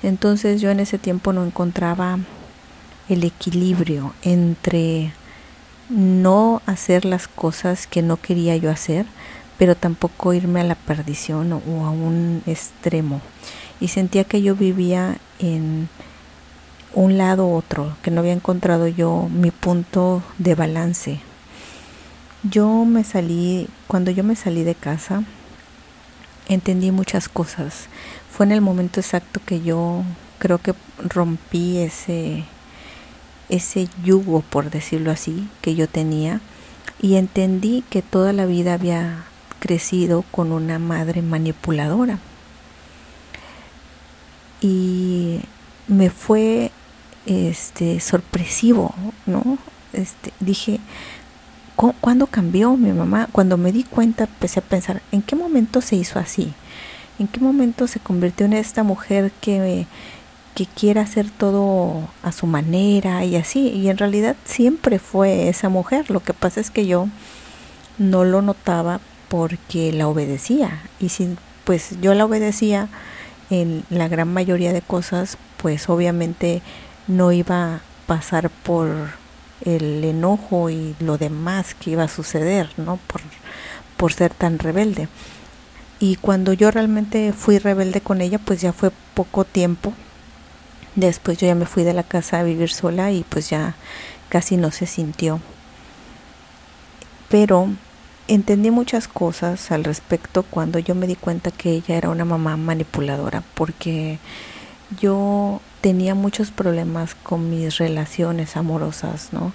Entonces 0.03 0.61
yo 0.61 0.71
en 0.71 0.81
ese 0.81 0.99
tiempo 0.99 1.33
no 1.33 1.45
encontraba 1.45 2.19
el 3.09 3.25
equilibrio 3.25 4.15
entre 4.23 5.13
no 5.89 6.63
hacer 6.67 7.05
las 7.05 7.29
cosas 7.29 7.87
que 7.87 8.03
no 8.03 8.17
quería 8.17 8.57
yo 8.57 8.71
hacer, 8.71 9.07
pero 9.59 9.77
tampoco 9.77 10.33
irme 10.33 10.61
a 10.61 10.65
la 10.65 10.75
perdición 10.75 11.53
o 11.53 11.85
a 11.85 11.91
un 11.91 12.43
extremo. 12.47 13.21
Y 13.81 13.89
sentía 13.89 14.25
que 14.25 14.43
yo 14.43 14.55
vivía 14.55 15.19
en 15.39 15.89
un 16.95 17.19
lado 17.19 17.47
u 17.47 17.55
otro, 17.55 17.97
que 18.03 18.11
no 18.11 18.21
había 18.21 18.33
encontrado 18.33 18.87
yo 18.87 19.29
mi 19.31 19.51
punto 19.51 20.23
de 20.39 20.55
balance. 20.55 21.21
Yo 22.43 22.85
me 22.85 23.05
salí, 23.05 23.69
cuando 23.87 24.11
yo 24.11 24.25
me 24.25 24.37
salí 24.37 24.63
de 24.63 24.75
casa, 24.75 25.23
entendí 26.49 26.91
muchas 26.91 27.29
cosas. 27.29 27.87
Fue 28.31 28.47
en 28.47 28.53
el 28.53 28.61
momento 28.61 29.01
exacto 29.01 29.41
que 29.45 29.63
yo 29.63 30.03
creo 30.39 30.59
que 30.59 30.75
rompí 30.99 31.79
ese 31.79 32.45
ese 33.53 33.87
yugo, 34.03 34.41
por 34.41 34.71
decirlo 34.71 35.11
así, 35.11 35.47
que 35.61 35.75
yo 35.75 35.87
tenía 35.87 36.41
y 37.01 37.17
entendí 37.17 37.85
que 37.91 38.01
toda 38.01 38.33
la 38.33 38.47
vida 38.47 38.75
había 38.75 39.25
crecido 39.61 40.23
con 40.31 40.53
una 40.53 40.79
madre 40.79 41.21
manipuladora. 41.21 42.19
Y 44.63 45.41
me 45.87 46.09
fue 46.09 46.71
este 47.27 48.01
sorpresivo, 48.01 48.95
¿no? 49.27 49.59
Este, 49.93 50.33
dije, 50.41 50.81
¿cuándo 51.77 52.27
cambió 52.29 52.75
mi 52.77 52.93
mamá? 52.93 53.29
Cuando 53.33 53.59
me 53.59 53.71
di 53.71 53.85
cuenta 53.85 54.25
empecé 54.25 54.61
a 54.61 54.63
pensar, 54.63 55.03
¿en 55.13 55.21
qué 55.21 55.37
momento 55.37 55.83
se 55.83 55.97
hizo 55.97 56.19
así? 56.19 56.55
¿En 57.19 57.29
qué 57.29 57.41
momento 57.41 57.87
se 57.87 58.01
convirtió 58.01 58.47
en 58.47 58.55
esta 58.55 58.83
mujer 58.83 59.31
que, 59.43 59.87
que 60.55 60.67
quiere 60.67 61.01
hacer 61.01 61.31
todo 61.31 62.09
a 62.23 62.33
su 62.33 62.47
manera 62.47 63.25
y 63.25 63.37
así? 63.37 63.69
Y 63.69 63.89
en 63.89 63.99
realidad 63.99 64.37
siempre 64.45 64.99
fue 64.99 65.49
esa 65.49 65.69
mujer. 65.69 66.11
Lo 66.11 66.21
que 66.21 66.35
pasa 66.35 66.61
es 66.61 66.71
que 66.71 66.87
yo 66.87 67.09
no 67.99 68.25
lo 68.25 68.43
notaba 68.43 69.01
porque 69.29 69.93
la 69.93 70.09
obedecía. 70.09 70.83
Y 71.01 71.09
si 71.09 71.37
pues 71.65 72.01
yo 72.01 72.15
la 72.15 72.25
obedecía 72.25 72.89
en 73.51 73.85
la 73.91 74.09
gran 74.09 74.33
mayoría 74.33 74.73
de 74.73 74.83
cosas, 74.83 75.39
pues 75.57 75.89
obviamente 75.89 76.63
no 77.07 77.33
iba 77.33 77.77
a 77.77 77.81
pasar 78.07 78.51
por 78.51 78.91
el 79.65 80.05
enojo 80.05 80.71
y 80.71 80.97
lo 81.01 81.19
demás 81.19 81.75
que 81.75 81.91
iba 81.91 82.05
a 82.05 82.09
suceder, 82.09 82.71
¿no? 82.77 82.99
Por, 83.07 83.21
por 83.97 84.13
ser 84.13 84.35
tan 84.35 84.59
rebelde. 84.59 85.09
Y 86.01 86.17
cuando 86.17 86.53
yo 86.53 86.71
realmente 86.71 87.33
fui 87.33 87.59
rebelde 87.59 88.01
con 88.01 88.21
ella, 88.21 88.39
pues 88.39 88.61
ya 88.61 88.73
fue 88.73 88.91
poco 89.15 89.45
tiempo. 89.45 89.93
Después 90.95 91.39
yo 91.39 91.47
ya 91.47 91.55
me 91.55 91.67
fui 91.67 91.85
de 91.85 91.95
la 91.95 92.03
casa 92.03 92.41
a 92.41 92.43
vivir 92.43 92.71
sola 92.71 93.13
y 93.13 93.25
pues 93.29 93.49
ya 93.49 93.75
casi 94.29 94.57
no 94.57 94.71
se 94.71 94.87
sintió. 94.87 95.41
Pero 97.29 97.69
entendí 98.29 98.71
muchas 98.71 99.09
cosas 99.09 99.71
al 99.73 99.85
respecto 99.85 100.43
cuando 100.43 100.79
yo 100.79 100.95
me 100.95 101.07
di 101.07 101.17
cuenta 101.17 101.51
que 101.51 101.71
ella 101.71 101.97
era 101.97 102.11
una 102.11 102.25
mamá 102.25 102.57
manipuladora, 102.57 103.43
porque 103.55 104.19
yo 105.01 105.61
tenía 105.81 106.15
muchos 106.15 106.51
problemas 106.51 107.15
con 107.15 107.49
mis 107.49 107.79
relaciones 107.79 108.57
amorosas, 108.57 109.33
¿no? 109.33 109.53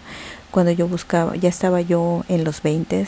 Cuando 0.49 0.71
yo 0.71 0.87
buscaba, 0.87 1.35
ya 1.35 1.49
estaba 1.49 1.81
yo 1.81 2.23
en 2.29 2.43
los 2.43 2.63
20 2.63 3.07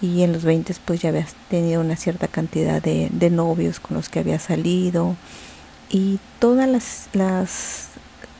y 0.00 0.22
en 0.22 0.32
los 0.32 0.44
20 0.44 0.74
pues 0.84 1.00
ya 1.00 1.08
había 1.08 1.26
tenido 1.50 1.80
una 1.80 1.96
cierta 1.96 2.28
cantidad 2.28 2.80
de, 2.80 3.08
de 3.10 3.30
novios 3.30 3.80
con 3.80 3.96
los 3.96 4.08
que 4.08 4.20
había 4.20 4.38
salido 4.38 5.16
y 5.94 6.18
todas 6.40 6.68
las, 6.68 7.08
las 7.12 7.86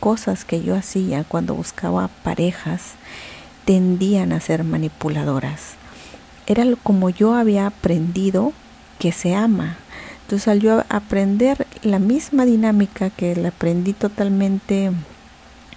cosas 0.01 0.45
que 0.45 0.61
yo 0.61 0.75
hacía 0.75 1.23
cuando 1.23 1.55
buscaba 1.55 2.09
parejas 2.25 2.95
tendían 3.65 4.33
a 4.33 4.41
ser 4.41 4.65
manipuladoras. 4.65 5.75
Era 6.49 6.65
como 6.83 7.11
yo 7.11 7.33
había 7.35 7.69
aprendido 7.69 8.53
que 8.99 9.13
se 9.13 9.37
ama, 9.37 9.77
entonces 10.23 10.49
al 10.49 10.61
yo 10.61 10.83
aprender 10.89 11.69
la 11.83 12.01
misma 12.01 12.45
dinámica 12.45 13.11
que 13.11 13.37
la 13.37 13.51
aprendí 13.51 13.93
totalmente 13.93 14.91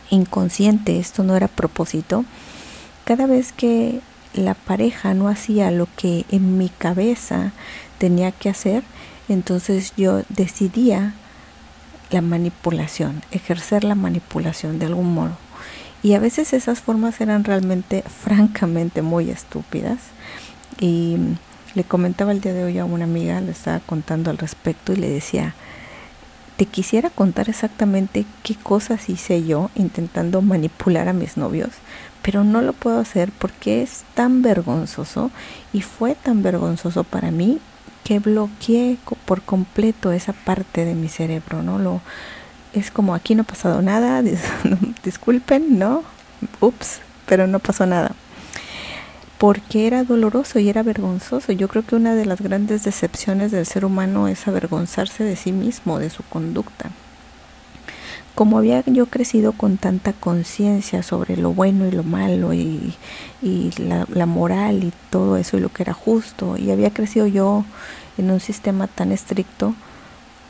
inconsciente, 0.10 0.98
esto 0.98 1.24
no 1.24 1.36
era 1.38 1.48
propósito, 1.48 2.26
cada 3.06 3.28
vez 3.28 3.52
que 3.52 4.02
la 4.34 4.56
pareja 4.56 5.14
no 5.14 5.28
hacía 5.28 5.70
lo 5.70 5.88
que 5.96 6.26
en 6.32 6.58
mi 6.58 6.70
cabeza 6.70 7.52
tenía 8.00 8.32
que 8.32 8.50
hacer, 8.50 8.82
entonces 9.30 9.94
yo 9.96 10.24
decidía 10.30 11.14
la 12.12 12.22
manipulación, 12.22 13.22
ejercer 13.32 13.84
la 13.84 13.96
manipulación 13.96 14.80
de 14.80 14.86
algún 14.88 15.14
modo. 15.14 15.38
Y 16.04 16.14
a 16.14 16.20
veces 16.20 16.54
esas 16.54 16.80
formas 16.80 17.20
eran 17.22 17.44
realmente, 17.44 18.04
francamente, 18.24 19.02
muy 19.02 19.30
estúpidas. 19.30 20.00
Y 20.80 21.18
le 21.76 21.84
comentaba 21.84 22.32
el 22.32 22.42
día 22.42 22.54
de 22.54 22.64
hoy 22.64 22.78
a 22.78 22.86
una 22.86 23.06
amiga, 23.06 23.42
le 23.42 23.52
estaba 23.52 23.80
contando 23.80 24.30
al 24.30 24.38
respecto 24.38 24.94
y 24.94 24.98
le 24.98 25.10
decía, 25.10 25.54
te 26.58 26.66
quisiera 26.66 27.10
contar 27.12 27.50
exactamente 27.50 28.26
qué 28.44 28.56
cosas 28.56 29.10
hice 29.10 29.46
yo 29.46 29.70
intentando 29.76 30.42
manipular 30.42 31.08
a 31.08 31.14
mis 31.14 31.38
novios, 31.38 31.70
pero 32.24 32.44
no 32.44 32.62
lo 32.62 32.74
puedo 32.74 33.00
hacer 33.00 33.32
porque 33.38 33.84
es 33.84 34.04
tan 34.16 34.42
vergonzoso 34.42 35.30
y 35.72 35.82
fue 35.82 36.16
tan 36.16 36.42
vergonzoso 36.42 37.04
para 37.04 37.30
mí 37.30 37.60
que 38.08 38.20
bloqueé 38.20 38.98
por 39.26 39.42
completo 39.42 40.14
esa 40.14 40.32
parte 40.32 40.86
de 40.86 40.96
mi 40.96 41.10
cerebro, 41.10 41.62
¿no? 41.62 41.78
Lo 41.78 42.00
es 42.74 42.90
como 42.90 43.14
aquí 43.14 43.36
no 43.36 43.42
ha 43.42 43.46
pasado 43.46 43.82
nada, 43.82 44.24
disculpen, 45.04 45.78
¿no? 45.78 46.04
Ups, 46.62 47.02
pero 47.26 47.48
no 47.48 47.60
pasó 47.60 47.86
nada 47.86 48.16
porque 49.38 49.88
era 49.88 50.04
doloroso 50.04 50.58
y 50.58 50.70
era 50.70 50.84
vergonzoso. 50.84 51.52
Yo 51.52 51.68
creo 51.68 51.86
que 51.86 51.96
una 51.96 52.16
de 52.16 52.26
las 52.26 52.42
grandes 52.42 52.84
decepciones 52.84 53.52
del 53.52 53.66
ser 53.66 53.86
humano 53.86 54.28
es 54.28 54.48
avergonzarse 54.48 55.24
de 55.24 55.36
sí 55.36 55.52
mismo, 55.52 56.00
de 56.00 56.10
su 56.10 56.24
conducta. 56.24 56.90
Como 58.38 58.60
había 58.60 58.84
yo 58.86 59.08
crecido 59.08 59.52
con 59.52 59.78
tanta 59.78 60.14
conciencia 60.14 61.02
sobre 61.02 61.38
lo 61.38 61.54
bueno 61.54 61.88
y 61.88 61.92
lo 61.92 62.04
malo 62.04 62.54
y, 62.54 62.94
la, 63.78 64.06
la, 64.14 64.28
moral 64.28 64.84
y 64.84 64.94
todo 65.10 65.38
eso 65.38 65.58
y 65.58 65.60
lo 65.60 65.70
que 65.70 65.82
era 65.82 65.94
justo, 65.94 66.56
y 66.56 66.70
había 66.70 66.94
crecido 66.94 67.26
yo 67.26 67.66
en 68.20 68.30
un 68.30 68.40
sistema 68.40 68.86
tan 68.86 69.12
estricto, 69.12 69.74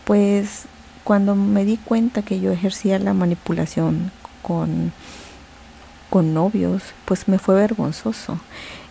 pues 0.04 0.66
cuando 1.06 1.34
me 1.36 1.64
di 1.64 1.78
cuenta 1.78 2.24
que 2.24 2.42
yo 2.42 2.52
ejercía 2.52 3.00
la 3.00 3.14
manipulación 3.14 4.12
con 4.42 4.92
con 6.10 6.34
novios, 6.34 6.84
pues 7.06 7.28
me 7.28 7.40
fue 7.40 7.56
vergonzoso. 7.56 8.40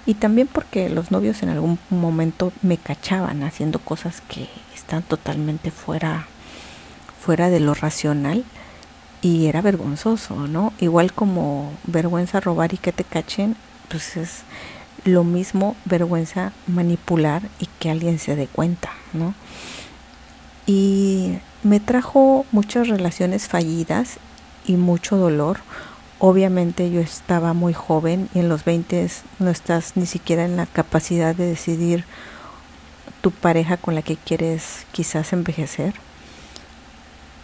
Y 0.05 0.15
también 0.15 0.47
porque 0.47 0.89
los 0.89 1.11
novios 1.11 1.43
en 1.43 1.49
algún 1.49 1.79
momento 1.91 2.53
me 2.63 2.79
cachaban 2.79 3.43
haciendo 3.43 3.81
cosas 3.81 4.23
que 4.29 4.49
están 4.75 5.03
totalmente 5.03 5.71
fuera, 5.71 6.27
fuera 7.21 7.51
de 7.51 7.61
lo 7.61 7.75
racional 7.75 8.45
y 9.23 9.47
era 9.47 9.61
vergonzoso, 9.61 10.47
¿no? 10.47 10.73
Igual 10.79 11.13
como 11.13 11.73
vergüenza 11.85 12.41
robar 12.41 12.75
y 12.75 12.79
que 12.79 12.93
te 12.93 13.05
cachen, 13.05 13.57
pues 13.89 14.17
es 14.17 14.43
lo 15.05 15.25
mismo 15.25 15.77
vergüenza 15.85 16.53
manipular 16.67 17.43
y 17.59 17.69
que 17.79 17.91
alguien 17.91 18.19
se 18.19 18.37
dé 18.37 18.47
cuenta, 18.47 18.91
¿no? 19.13 19.35
Y 20.67 21.39
me 21.63 21.81
trajo 21.81 22.45
muchas 22.53 22.89
relaciones 22.89 23.49
fallidas 23.49 24.19
y 24.67 24.77
mucho 24.77 25.17
dolor. 25.17 25.59
Obviamente 26.19 26.91
yo 26.91 27.01
estaba 27.01 27.53
muy 27.53 27.73
joven 27.73 28.29
y 28.35 28.41
en 28.41 28.49
los 28.49 28.65
20 28.65 29.09
no 29.39 29.51
estás 29.51 29.97
ni 29.97 30.07
siquiera 30.07 30.45
en 30.45 30.57
la 30.57 30.67
capacidad 30.67 31.35
de 31.35 31.47
decidir 31.47 32.05
tu 33.21 33.31
pareja 33.31 33.77
con 33.77 33.95
la 33.95 34.03
que 34.03 34.17
quieres 34.17 34.87
quizás 34.93 35.33
envejecer. 35.33 35.95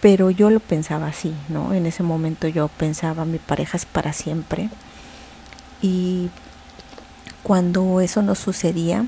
Pero 0.02 0.30
yo 0.30 0.50
lo 0.50 0.60
pensaba 0.60 1.06
así, 1.06 1.32
¿no? 1.48 1.72
En 1.72 1.86
ese 1.86 2.02
momento 2.02 2.48
yo 2.48 2.68
pensaba 2.68 3.24
mi 3.24 3.38
pareja 3.38 3.78
es 3.78 3.86
para 3.86 4.12
siempre. 4.12 4.68
Y 5.80 6.28
cuando 7.42 8.00
eso 8.00 8.20
no 8.20 8.34
sucedía, 8.34 9.06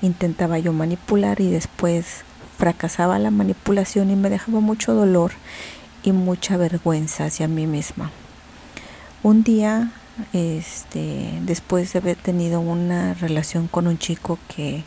intentaba 0.00 0.58
yo 0.58 0.72
manipular 0.72 1.40
y 1.40 1.50
después 1.50 2.24
fracasaba 2.56 3.18
la 3.18 3.30
manipulación 3.30 4.10
y 4.10 4.16
me 4.16 4.30
dejaba 4.30 4.60
mucho 4.60 4.94
dolor 4.94 5.32
y 6.02 6.12
mucha 6.12 6.56
vergüenza 6.56 7.24
hacia 7.24 7.48
mí 7.48 7.66
misma. 7.66 8.10
Un 9.22 9.42
día, 9.42 9.90
este, 10.32 11.40
después 11.42 11.92
de 11.92 11.98
haber 11.98 12.16
tenido 12.16 12.60
una 12.60 13.14
relación 13.14 13.66
con 13.66 13.86
un 13.86 13.98
chico 13.98 14.38
que 14.54 14.84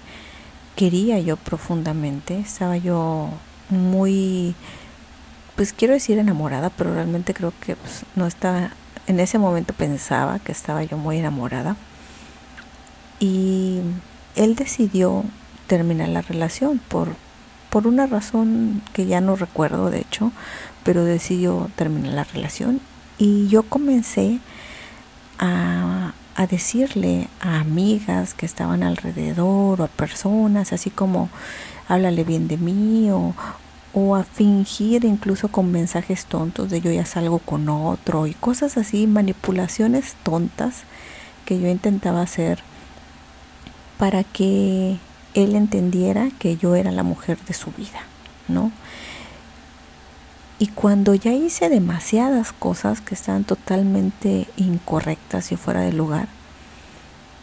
quería 0.76 1.20
yo 1.20 1.38
profundamente, 1.38 2.40
estaba 2.40 2.78
yo 2.78 3.30
muy, 3.70 4.56
pues 5.56 5.74
quiero 5.74 5.94
decir 5.94 6.18
enamorada, 6.18 6.70
pero 6.70 6.94
realmente 6.94 7.34
creo 7.34 7.54
que 7.62 7.76
pues, 7.76 8.06
no 8.16 8.26
estaba, 8.26 8.72
en 9.08 9.20
ese 9.20 9.38
momento 9.38 9.74
pensaba 9.74 10.40
que 10.40 10.52
estaba 10.52 10.84
yo 10.84 10.98
muy 10.98 11.18
enamorada. 11.18 11.76
Y 13.20 13.82
él 14.36 14.56
decidió 14.56 15.24
terminar 15.68 16.10
la 16.10 16.22
relación 16.22 16.80
por, 16.80 17.10
por 17.70 17.88
una 17.88 18.08
razón 18.08 18.82
que 18.94 19.06
ya 19.06 19.22
no 19.22 19.36
recuerdo, 19.36 19.90
de 19.90 20.00
hecho, 20.00 20.32
pero 20.84 21.04
decidió 21.04 21.70
terminar 21.76 22.14
la 22.14 22.24
relación 22.24 22.82
y 23.18 23.48
yo 23.48 23.64
comencé 23.64 24.40
a, 25.40 26.14
a 26.36 26.48
decirle 26.48 27.30
a 27.40 27.60
amigas 27.60 28.34
que 28.34 28.46
estaban 28.46 28.84
alrededor 28.84 29.82
o 29.82 29.84
a 29.86 29.88
personas 29.88 30.74
así 30.74 30.90
como 30.90 31.30
háblale 31.88 32.24
bien 32.24 32.48
de 32.48 32.58
mí 32.58 33.10
o, 33.12 33.34
o 33.94 34.16
a 34.16 34.24
fingir 34.24 35.06
incluso 35.06 35.50
con 35.50 35.72
mensajes 35.72 36.26
tontos 36.26 36.70
de 36.70 36.82
yo 36.82 36.92
ya 36.92 37.06
salgo 37.06 37.40
con 37.40 37.70
otro 37.70 38.28
y 38.28 38.34
cosas 38.34 38.78
así, 38.78 39.06
manipulaciones 39.08 40.16
tontas 40.24 40.84
que 41.46 41.60
yo 41.60 41.68
intentaba 41.68 42.22
hacer 42.22 42.60
para 43.98 44.24
que 44.24 44.98
él 45.36 45.56
entendiera 45.56 46.30
que 46.40 46.58
yo 46.58 46.76
era 46.76 46.92
la 46.92 47.04
mujer 47.04 47.38
de 47.46 47.54
su 47.54 47.72
vida, 47.72 48.02
¿no? 48.48 48.72
Y 50.60 50.68
cuando 50.68 51.14
ya 51.14 51.34
hice 51.34 51.70
demasiadas 51.70 52.54
cosas 52.54 53.02
que 53.02 53.16
estaban 53.16 53.44
totalmente 53.44 54.48
incorrectas 54.58 55.52
y 55.52 55.56
fuera 55.56 55.82
de 55.82 55.94
lugar, 55.94 56.28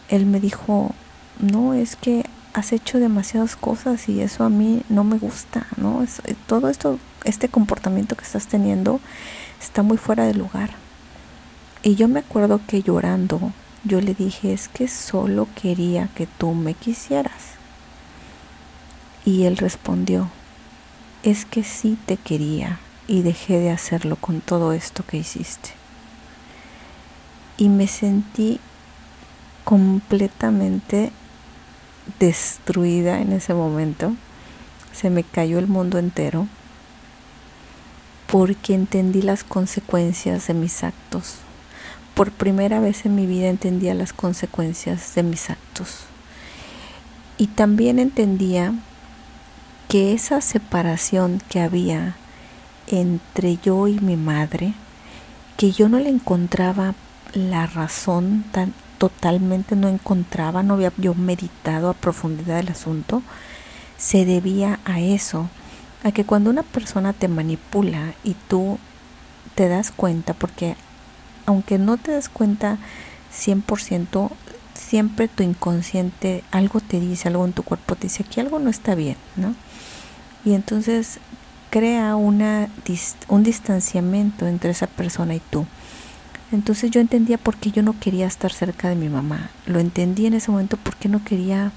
él 0.09 0.27
me 0.27 0.41
dijo, 0.41 0.93
no, 1.39 1.75
es 1.75 1.97
que 1.97 2.25
has 2.53 2.73
hecho 2.73 2.99
demasiadas 2.99 3.57
cosas 3.57 4.09
y 4.09 4.21
eso 4.21 4.45
a 4.45 4.49
mí 4.49 4.83
no 4.89 5.05
me 5.05 5.19
gusta, 5.19 5.67
¿no? 5.77 6.03
Es, 6.03 6.21
eh, 6.25 6.35
todo 6.47 6.69
esto, 6.69 6.99
este 7.25 7.49
comportamiento 7.49 8.17
que 8.17 8.25
estás 8.25 8.47
teniendo 8.47 9.01
está 9.61 9.83
muy 9.83 9.97
fuera 9.97 10.25
de 10.25 10.35
lugar. 10.35 10.71
Y 11.83 11.95
yo 11.95 12.09
me 12.09 12.21
acuerdo 12.21 12.61
que 12.67 12.83
llorando, 12.83 13.53
yo 13.85 14.01
le 14.01 14.15
dije, 14.15 14.53
es 14.53 14.69
que 14.69 14.89
solo 14.89 15.49
quería 15.61 16.09
que 16.15 16.27
tú 16.27 16.53
me 16.53 16.75
quisieras. 16.75 17.55
Y 19.25 19.45
él 19.45 19.57
respondió, 19.57 20.29
es 21.23 21.45
que 21.45 21.63
sí 21.63 21.99
te 22.07 22.17
quería, 22.17 22.81
y 23.07 23.23
dejé 23.23 23.59
de 23.59 23.71
hacerlo 23.71 24.17
con 24.17 24.41
todo 24.41 24.73
esto 24.73 25.05
que 25.05 25.17
hiciste. 25.17 25.71
Y 27.57 27.69
me 27.69 27.87
sentí 27.87 28.61
completamente 29.65 31.13
destruida 32.19 33.21
en 33.21 33.33
ese 33.33 33.55
momento. 33.55 34.15
Se 34.93 35.11
me 35.11 35.23
cayó 35.23 35.59
el 35.59 35.67
mundo 35.67 35.99
entero 35.99 36.47
porque 38.27 38.75
entendí 38.75 39.23
las 39.23 39.45
consecuencias 39.45 40.47
de 40.47 40.55
mis 40.55 40.85
actos. 40.85 41.37
Por 42.15 42.31
primera 42.31 42.81
vez 42.81 43.07
en 43.07 43.15
mi 43.15 43.27
vida 43.27 43.49
entendía 43.49 43.95
las 43.95 44.13
consecuencias 44.13 45.15
de 45.15 45.23
mis 45.23 45.51
actos. 45.51 46.01
Y 47.39 47.49
también 47.49 47.99
entendía 47.99 48.75
que 49.89 50.13
esa 50.13 50.41
separación 50.41 51.43
que 51.49 51.61
había 51.61 52.15
entre 52.87 53.57
yo 53.57 53.89
y 53.89 53.99
mi 54.01 54.17
madre 54.17 54.75
que 55.57 55.73
yo 55.73 55.89
no 55.89 55.99
le 55.99 56.09
encontraba 56.09 56.95
la 57.35 57.67
razón 57.67 58.45
tan 58.51 58.73
totalmente 59.01 59.77
no 59.77 59.89
encontraba, 59.89 60.63
no 60.63 60.75
había 60.75 60.93
yo 60.99 61.15
meditado 61.15 61.89
a 61.89 61.95
profundidad 61.95 62.59
el 62.59 62.69
asunto, 62.69 63.23
se 63.97 64.27
debía 64.27 64.79
a 64.85 65.01
eso, 65.01 65.49
a 66.05 66.13
que 66.13 66.27
cuando 66.27 66.51
una 66.51 66.63
persona 66.63 67.15
te 67.15 67.27
manipula 67.27 68.13
y 68.25 68.35
tú 68.35 68.79
te 69.55 69.69
das 69.69 69.91
cuenta, 69.91 70.35
porque 70.35 70.77
aunque 71.47 71.79
no 71.79 71.97
te 71.97 72.13
des 72.13 72.29
cuenta 72.29 72.77
100%, 73.35 74.31
siempre 74.75 75.29
tu 75.29 75.43
inconsciente 75.43 76.45
algo 76.51 76.81
te 76.81 77.01
dice, 77.01 77.29
algo 77.29 77.47
en 77.47 77.55
tu 77.55 77.63
cuerpo 77.63 77.97
te 77.97 78.03
dice 78.03 78.25
que 78.25 78.43
algo 78.43 78.59
no 78.59 78.69
está 78.69 78.95
bien, 78.95 79.17
¿no? 79.37 79.55
Y 80.45 80.53
entonces 80.53 81.21
crea 81.71 82.17
una, 82.17 82.69
un 83.29 83.45
distanciamiento 83.45 84.47
entre 84.47 84.73
esa 84.73 84.89
persona 84.89 85.35
y 85.37 85.41
tú. 85.41 85.65
Entonces 86.53 86.91
yo 86.91 87.01
entendía 87.01 87.39
por 87.39 87.57
qué 87.57 87.71
yo 87.71 87.83
no 87.83 87.99
quería 87.99 88.27
estar 88.27 88.53
cerca 88.53 88.89
de 88.89 88.97
mi 88.97 89.09
mamá. 89.09 89.51
Lo 89.67 89.79
entendí 89.79 90.27
en 90.27 90.35
ese 90.35 90.51
momento 90.51 90.77
por 90.77 90.97
qué 90.97 91.09
no 91.09 91.25
quería 91.25 91.73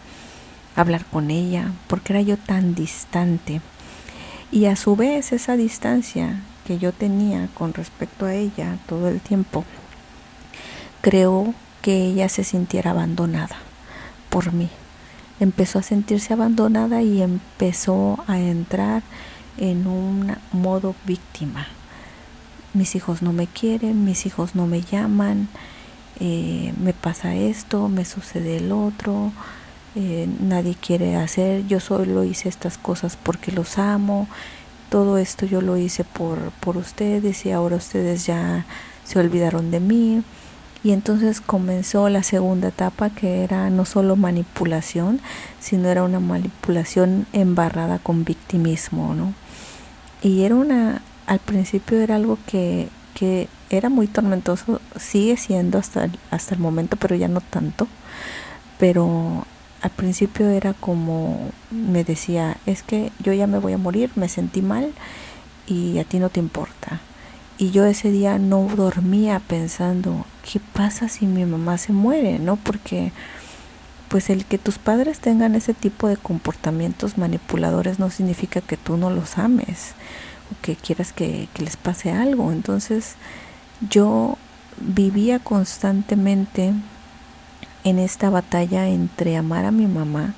hablar 0.75 1.05
con 1.05 1.29
ella, 1.29 1.71
porque 1.87 2.13
era 2.13 2.21
yo 2.21 2.37
tan 2.37 2.73
distante. 2.73 3.61
Y 4.51 4.65
a 4.65 4.75
su 4.75 4.95
vez 4.95 5.31
esa 5.31 5.55
distancia 5.57 6.41
que 6.65 6.79
yo 6.79 6.91
tenía 6.91 7.49
con 7.53 7.73
respecto 7.73 8.25
a 8.25 8.33
ella 8.33 8.77
todo 8.87 9.09
el 9.09 9.19
tiempo, 9.19 9.65
creó 11.01 11.53
que 11.81 12.05
ella 12.05 12.29
se 12.29 12.43
sintiera 12.43 12.91
abandonada 12.91 13.57
por 14.29 14.53
mí. 14.53 14.69
Empezó 15.39 15.79
a 15.79 15.83
sentirse 15.83 16.33
abandonada 16.33 17.01
y 17.01 17.21
empezó 17.21 18.23
a 18.27 18.39
entrar 18.39 19.03
en 19.57 19.85
un 19.87 20.35
modo 20.51 20.95
víctima. 21.05 21.67
Mis 22.73 22.95
hijos 22.95 23.21
no 23.21 23.33
me 23.33 23.47
quieren, 23.47 24.05
mis 24.05 24.25
hijos 24.25 24.55
no 24.55 24.65
me 24.67 24.81
llaman, 24.81 25.47
eh, 26.19 26.73
me 26.81 26.93
pasa 26.93 27.35
esto, 27.35 27.87
me 27.87 28.05
sucede 28.05 28.57
el 28.57 28.71
otro, 28.71 29.31
eh, 29.95 30.27
nadie 30.41 30.75
quiere 30.75 31.15
hacer, 31.15 31.67
yo 31.67 31.79
solo 31.79 32.23
hice 32.23 32.49
estas 32.49 32.77
cosas 32.77 33.17
porque 33.21 33.51
los 33.51 33.77
amo, 33.77 34.27
todo 34.89 35.17
esto 35.17 35.45
yo 35.45 35.61
lo 35.61 35.77
hice 35.77 36.03
por, 36.03 36.37
por 36.59 36.77
ustedes 36.77 37.45
y 37.45 37.51
ahora 37.51 37.75
ustedes 37.77 38.25
ya 38.25 38.65
se 39.05 39.19
olvidaron 39.19 39.71
de 39.71 39.79
mí. 39.79 40.23
Y 40.83 40.91
entonces 40.91 41.39
comenzó 41.39 42.09
la 42.09 42.23
segunda 42.23 42.67
etapa 42.67 43.09
que 43.09 43.43
era 43.43 43.69
no 43.69 43.85
solo 43.85 44.17
manipulación, 44.17 45.21
sino 45.59 45.87
era 45.87 46.03
una 46.03 46.19
manipulación 46.19 47.25
embarrada 47.31 47.99
con 47.99 48.25
victimismo, 48.25 49.15
¿no? 49.15 49.33
Y 50.21 50.43
era 50.43 50.55
una, 50.55 51.01
al 51.27 51.39
principio 51.39 51.99
era 51.99 52.15
algo 52.15 52.37
que, 52.47 52.89
que 53.13 53.47
era 53.69 53.89
muy 53.89 54.07
tormentoso, 54.07 54.81
sigue 54.97 55.37
siendo 55.37 55.77
hasta, 55.77 56.09
hasta 56.31 56.55
el 56.55 56.61
momento, 56.61 56.97
pero 56.97 57.15
ya 57.15 57.27
no 57.27 57.41
tanto. 57.41 57.87
Pero 58.79 59.45
al 59.81 59.91
principio 59.91 60.49
era 60.49 60.73
como 60.73 61.51
me 61.71 62.03
decía, 62.03 62.57
es 62.65 62.83
que 62.83 63.11
yo 63.19 63.33
ya 63.33 63.47
me 63.47 63.59
voy 63.59 63.73
a 63.73 63.77
morir, 63.77 64.11
me 64.15 64.29
sentí 64.29 64.61
mal 64.61 64.93
y 65.67 65.99
a 65.99 66.03
ti 66.03 66.19
no 66.19 66.29
te 66.29 66.39
importa. 66.39 67.01
Y 67.57 67.71
yo 67.71 67.85
ese 67.85 68.11
día 68.11 68.39
no 68.39 68.67
dormía 68.75 69.39
pensando, 69.39 70.25
¿qué 70.49 70.59
pasa 70.59 71.07
si 71.07 71.25
mi 71.25 71.45
mamá 71.45 71.77
se 71.77 71.93
muere? 71.93 72.39
¿No? 72.39 72.55
Porque 72.55 73.11
pues 74.09 74.29
el 74.29 74.45
que 74.45 74.57
tus 74.57 74.77
padres 74.77 75.19
tengan 75.19 75.55
ese 75.55 75.73
tipo 75.73 76.07
de 76.07 76.17
comportamientos 76.17 77.17
manipuladores 77.17 77.99
no 77.99 78.09
significa 78.09 78.61
que 78.61 78.77
tú 78.77 78.97
no 78.97 79.09
los 79.09 79.37
ames 79.37 79.95
que 80.61 80.75
quieras 80.75 81.13
que, 81.13 81.47
les 81.57 81.77
pase 81.77 82.11
algo. 82.11 82.51
Entonces 82.51 83.15
yo 83.89 84.37
vivía 84.79 85.39
constantemente 85.39 86.73
en 87.83 87.99
esta 87.99 88.29
batalla 88.29 88.87
entre 88.87 89.37
amar 89.37 89.65
a 89.65 89.71
mi 89.71 89.87
mamá 89.87 90.33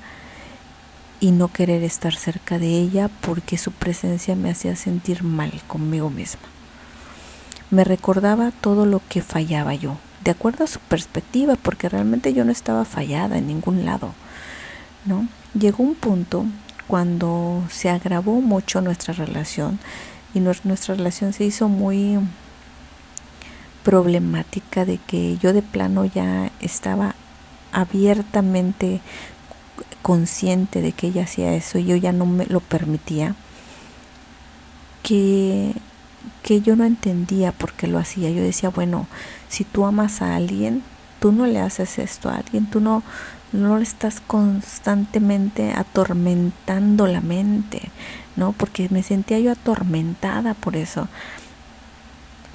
y 1.19 1.31
no 1.31 1.47
querer 1.47 1.83
estar 1.83 2.13
cerca 2.15 2.59
de 2.59 2.67
ella 2.67 3.09
porque 3.21 3.57
su 3.57 3.71
presencia 3.71 4.35
me 4.35 4.51
hacía 4.51 4.75
sentir 4.75 5.23
mal 5.23 5.51
conmigo 5.67 6.09
misma. 6.09 6.43
Me 7.71 7.83
recordaba 7.83 8.51
todo 8.51 8.85
lo 8.85 9.01
que 9.09 9.21
fallaba 9.21 9.73
yo, 9.73 9.97
de 10.23 10.31
acuerdo 10.31 10.63
a 10.63 10.67
su 10.67 10.79
perspectiva, 10.79 11.55
porque 11.55 11.89
realmente 11.89 12.33
yo 12.33 12.45
no 12.45 12.51
estaba 12.51 12.85
fallada 12.85 13.37
en 13.37 13.47
ningún 13.47 13.85
lado, 13.85 14.13
¿no? 15.05 15.27
Llegó 15.57 15.83
un 15.83 15.95
punto 15.95 16.45
cuando 16.87 17.63
se 17.69 17.89
agravó 17.89 18.41
mucho 18.41 18.81
nuestra 18.81 19.13
relación 19.13 19.79
y 20.33 20.39
nuestra 20.39 20.95
relación 20.95 21.33
se 21.33 21.45
hizo 21.45 21.69
muy 21.69 22.19
problemática 23.83 24.83
de 24.83 24.97
que 24.97 25.37
yo 25.37 25.53
de 25.53 25.61
plano 25.61 26.05
ya 26.05 26.51
estaba 26.59 27.15
abiertamente 27.71 29.01
consciente 30.01 30.81
de 30.81 30.91
que 30.91 31.07
ella 31.07 31.23
hacía 31.23 31.53
eso 31.55 31.79
y 31.79 31.85
yo 31.85 31.95
ya 31.95 32.11
no 32.11 32.25
me 32.25 32.45
lo 32.45 32.59
permitía, 32.59 33.35
que, 35.01 35.73
que 36.43 36.61
yo 36.61 36.75
no 36.75 36.83
entendía 36.83 37.51
por 37.51 37.73
qué 37.73 37.87
lo 37.87 37.97
hacía. 37.97 38.29
Yo 38.29 38.41
decía, 38.41 38.69
bueno, 38.69 39.07
si 39.49 39.63
tú 39.63 39.85
amas 39.85 40.21
a 40.21 40.35
alguien, 40.35 40.83
tú 41.19 41.31
no 41.31 41.47
le 41.47 41.59
haces 41.59 41.97
esto 41.99 42.29
a 42.29 42.35
alguien, 42.35 42.69
tú 42.69 42.79
no, 42.79 43.03
no 43.51 43.77
le 43.77 43.83
estás 43.83 44.19
constantemente 44.19 45.71
atormentando 45.71 47.07
la 47.07 47.21
mente, 47.21 47.89
¿no? 48.35 48.51
Porque 48.51 48.87
me 48.89 49.03
sentía 49.03 49.39
yo 49.39 49.51
atormentada 49.51 50.53
por 50.53 50.75
eso. 50.75 51.07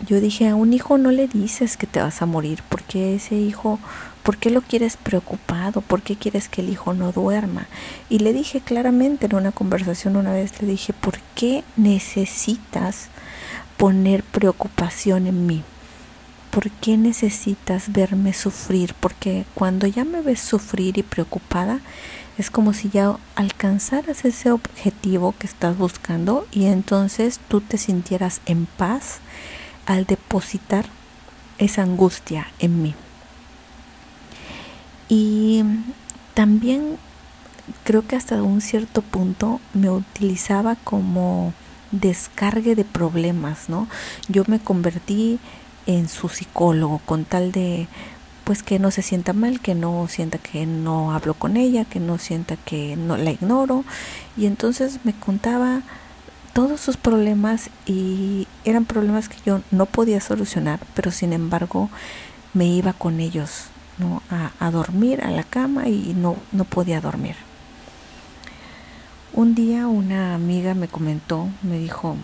Yo 0.06 0.20
dije, 0.20 0.48
a 0.48 0.54
un 0.54 0.72
hijo 0.72 0.96
no 0.96 1.10
le 1.10 1.28
dices 1.28 1.76
que 1.76 1.86
te 1.86 2.00
vas 2.00 2.22
a 2.22 2.26
morir, 2.26 2.62
porque 2.68 3.14
ese 3.14 3.34
hijo, 3.34 3.78
¿por 4.22 4.38
qué 4.38 4.50
lo 4.50 4.62
quieres 4.62 4.96
preocupado? 4.96 5.82
¿Por 5.82 6.00
qué 6.00 6.16
quieres 6.16 6.48
que 6.48 6.62
el 6.62 6.70
hijo 6.70 6.94
no 6.94 7.12
duerma? 7.12 7.66
Y 8.08 8.20
le 8.20 8.32
dije 8.32 8.60
claramente 8.60 9.26
en 9.26 9.34
una 9.34 9.52
conversación 9.52 10.16
una 10.16 10.32
vez, 10.32 10.62
le 10.62 10.68
dije, 10.68 10.94
¿por 10.94 11.18
qué 11.34 11.64
necesitas 11.76 13.08
poner 13.76 14.22
preocupación 14.22 15.26
en 15.26 15.46
mí? 15.46 15.64
¿Por 16.50 16.70
qué 16.70 16.96
necesitas 16.96 17.92
verme 17.92 18.32
sufrir? 18.32 18.94
Porque 18.94 19.44
cuando 19.54 19.86
ya 19.86 20.04
me 20.04 20.20
ves 20.20 20.40
sufrir 20.40 20.98
y 20.98 21.02
preocupada, 21.02 21.80
es 22.38 22.50
como 22.50 22.72
si 22.72 22.90
ya 22.90 23.16
alcanzaras 23.34 24.24
ese 24.24 24.50
objetivo 24.50 25.34
que 25.38 25.46
estás 25.46 25.76
buscando 25.76 26.46
y 26.50 26.66
entonces 26.66 27.40
tú 27.48 27.60
te 27.60 27.78
sintieras 27.78 28.40
en 28.46 28.66
paz 28.66 29.18
al 29.86 30.06
depositar 30.06 30.86
esa 31.58 31.82
angustia 31.82 32.48
en 32.58 32.82
mí. 32.82 32.94
Y 35.08 35.64
también 36.34 36.96
creo 37.84 38.06
que 38.06 38.16
hasta 38.16 38.42
un 38.42 38.60
cierto 38.60 39.02
punto 39.02 39.60
me 39.74 39.90
utilizaba 39.90 40.76
como 40.76 41.52
descargue 41.90 42.74
de 42.74 42.84
problemas, 42.84 43.68
¿no? 43.68 43.88
Yo 44.28 44.44
me 44.46 44.60
convertí 44.60 45.38
en 45.96 46.08
su 46.08 46.28
psicólogo 46.28 47.00
con 47.04 47.24
tal 47.24 47.52
de 47.52 47.88
pues 48.44 48.62
que 48.62 48.78
no 48.78 48.90
se 48.90 49.02
sienta 49.02 49.32
mal, 49.32 49.60
que 49.60 49.74
no 49.74 50.08
sienta 50.08 50.38
que 50.38 50.66
no 50.66 51.12
hablo 51.12 51.34
con 51.34 51.56
ella, 51.56 51.84
que 51.84 52.00
no 52.00 52.18
sienta 52.18 52.56
que 52.56 52.96
no 52.96 53.16
la 53.16 53.30
ignoro 53.30 53.84
y 54.36 54.46
entonces 54.46 55.00
me 55.04 55.12
contaba 55.12 55.82
todos 56.52 56.80
sus 56.80 56.96
problemas 56.96 57.70
y 57.86 58.48
eran 58.64 58.84
problemas 58.84 59.28
que 59.28 59.36
yo 59.46 59.60
no 59.70 59.86
podía 59.86 60.20
solucionar, 60.20 60.80
pero 60.94 61.10
sin 61.10 61.32
embargo 61.32 61.90
me 62.52 62.66
iba 62.66 62.92
con 62.92 63.20
ellos 63.20 63.66
¿no? 63.98 64.22
a, 64.30 64.70
dormir 64.70 65.22
a 65.22 65.30
la 65.30 65.44
cama 65.44 65.88
y 65.88 66.14
no, 66.16 66.36
no 66.52 66.64
podía 66.64 67.00
dormir. 67.00 67.36
Un 69.32 69.54
día 69.54 69.86
una 69.86 70.34
amiga 70.34 70.74
me 70.74 70.88
comentó, 70.88 71.48
me 71.62 71.78
dijo, 71.78 72.16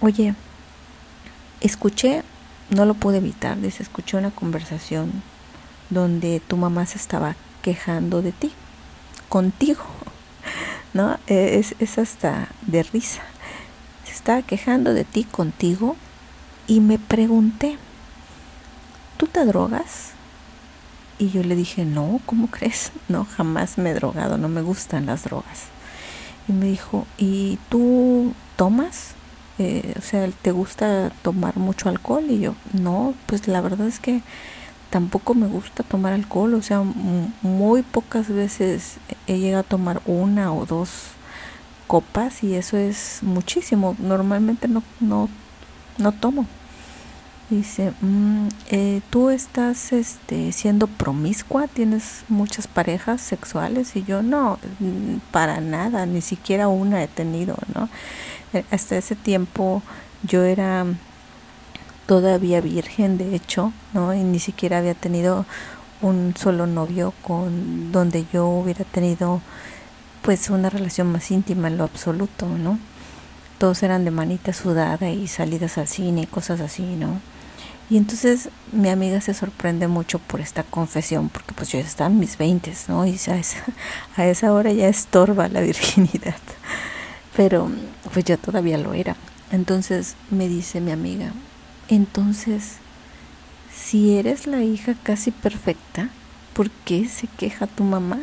oye, 0.00 0.34
escuché 1.60 2.22
no 2.70 2.84
lo 2.84 2.94
pude 2.94 3.18
evitar, 3.18 3.60
dice, 3.60 3.82
escuché 3.82 4.16
una 4.16 4.30
conversación 4.30 5.22
donde 5.90 6.40
tu 6.40 6.56
mamá 6.56 6.86
se 6.86 6.98
estaba 6.98 7.36
quejando 7.62 8.22
de 8.22 8.32
ti, 8.32 8.52
contigo, 9.28 9.82
¿no? 10.94 11.18
E, 11.26 11.58
es, 11.58 11.74
es 11.78 11.98
hasta 11.98 12.48
de 12.62 12.82
risa. 12.82 13.22
Se 14.04 14.12
estaba 14.12 14.42
quejando 14.42 14.94
de 14.94 15.04
ti, 15.04 15.24
contigo, 15.24 15.96
y 16.66 16.80
me 16.80 16.98
pregunté, 16.98 17.76
¿tú 19.16 19.26
te 19.26 19.44
drogas? 19.44 20.12
Y 21.18 21.30
yo 21.30 21.42
le 21.42 21.54
dije, 21.54 21.84
no, 21.84 22.20
¿cómo 22.26 22.48
crees? 22.48 22.92
No, 23.08 23.26
jamás 23.26 23.78
me 23.78 23.90
he 23.90 23.94
drogado, 23.94 24.38
no 24.38 24.48
me 24.48 24.62
gustan 24.62 25.06
las 25.06 25.24
drogas. 25.24 25.68
Y 26.48 26.52
me 26.52 26.66
dijo, 26.66 27.06
¿y 27.18 27.58
tú 27.68 28.32
tomas? 28.56 29.14
Eh, 29.62 29.94
o 29.96 30.00
sea, 30.00 30.28
¿te 30.42 30.50
gusta 30.50 31.12
tomar 31.22 31.56
mucho 31.56 31.88
alcohol? 31.88 32.24
Y 32.28 32.40
yo, 32.40 32.54
no, 32.72 33.14
pues 33.26 33.46
la 33.46 33.60
verdad 33.60 33.86
es 33.86 34.00
que 34.00 34.22
tampoco 34.90 35.34
me 35.34 35.46
gusta 35.46 35.84
tomar 35.84 36.12
alcohol, 36.12 36.54
o 36.54 36.62
sea, 36.62 36.82
muy 37.42 37.82
pocas 37.82 38.28
veces 38.28 38.96
he 39.28 39.38
llegado 39.38 39.60
a 39.60 39.68
tomar 39.68 40.02
una 40.04 40.52
o 40.52 40.66
dos 40.66 41.12
copas 41.86 42.42
y 42.42 42.56
eso 42.56 42.76
es 42.76 43.20
muchísimo, 43.22 43.96
normalmente 44.00 44.66
no, 44.66 44.82
no, 44.98 45.28
no 45.98 46.12
tomo. 46.12 46.46
Dice, 47.50 47.92
mm, 48.00 48.48
eh, 48.70 49.00
tú 49.10 49.30
estás 49.30 49.92
este, 49.92 50.52
siendo 50.52 50.86
promiscua, 50.88 51.68
tienes 51.68 52.24
muchas 52.28 52.66
parejas 52.66 53.20
sexuales 53.20 53.94
y 53.94 54.02
yo 54.02 54.22
no, 54.22 54.58
mm, 54.80 55.18
para 55.30 55.60
nada, 55.60 56.04
ni 56.06 56.20
siquiera 56.20 56.68
una 56.68 57.02
he 57.02 57.08
tenido, 57.08 57.56
¿no? 57.74 57.88
Hasta 58.70 58.96
ese 58.96 59.16
tiempo 59.16 59.82
yo 60.22 60.42
era 60.44 60.86
todavía 62.06 62.60
virgen, 62.60 63.18
de 63.18 63.34
hecho, 63.34 63.72
¿no? 63.94 64.14
Y 64.14 64.22
ni 64.22 64.38
siquiera 64.38 64.78
había 64.78 64.94
tenido 64.94 65.46
un 66.00 66.34
solo 66.36 66.66
novio 66.66 67.14
con 67.22 67.92
donde 67.92 68.26
yo 68.32 68.46
hubiera 68.46 68.84
tenido 68.84 69.40
pues 70.22 70.50
una 70.50 70.70
relación 70.70 71.10
más 71.10 71.30
íntima 71.30 71.68
en 71.68 71.78
lo 71.78 71.84
absoluto, 71.84 72.46
¿no? 72.46 72.78
Todos 73.58 73.82
eran 73.82 74.04
de 74.04 74.10
manita 74.10 74.52
sudada 74.52 75.10
y 75.10 75.28
salidas 75.28 75.78
al 75.78 75.88
cine 75.88 76.22
y 76.22 76.26
cosas 76.26 76.60
así, 76.60 76.82
¿no? 76.82 77.20
Y 77.88 77.96
entonces 77.96 78.48
mi 78.72 78.88
amiga 78.88 79.20
se 79.20 79.34
sorprende 79.34 79.86
mucho 79.88 80.18
por 80.18 80.40
esta 80.40 80.62
confesión, 80.64 81.28
porque 81.28 81.52
pues 81.54 81.68
yo 81.70 81.78
estaba 81.78 82.10
en 82.10 82.18
mis 82.18 82.38
veintes, 82.38 82.88
¿no? 82.88 83.06
Y 83.06 83.12
a 83.28 83.36
esa, 83.36 83.64
a 84.16 84.26
esa 84.26 84.52
hora 84.52 84.72
ya 84.72 84.88
estorba 84.88 85.48
la 85.48 85.60
virginidad 85.60 86.36
pero 87.36 87.70
pues 88.12 88.24
yo 88.24 88.38
todavía 88.38 88.78
lo 88.78 88.94
era. 88.94 89.16
Entonces 89.50 90.16
me 90.30 90.48
dice 90.48 90.80
mi 90.80 90.92
amiga, 90.92 91.32
entonces, 91.88 92.76
si 93.74 94.16
eres 94.16 94.46
la 94.46 94.62
hija 94.62 94.94
casi 95.02 95.30
perfecta, 95.30 96.08
¿por 96.54 96.70
qué 96.70 97.08
se 97.08 97.26
queja 97.26 97.66
tu 97.66 97.84
mamá? 97.84 98.18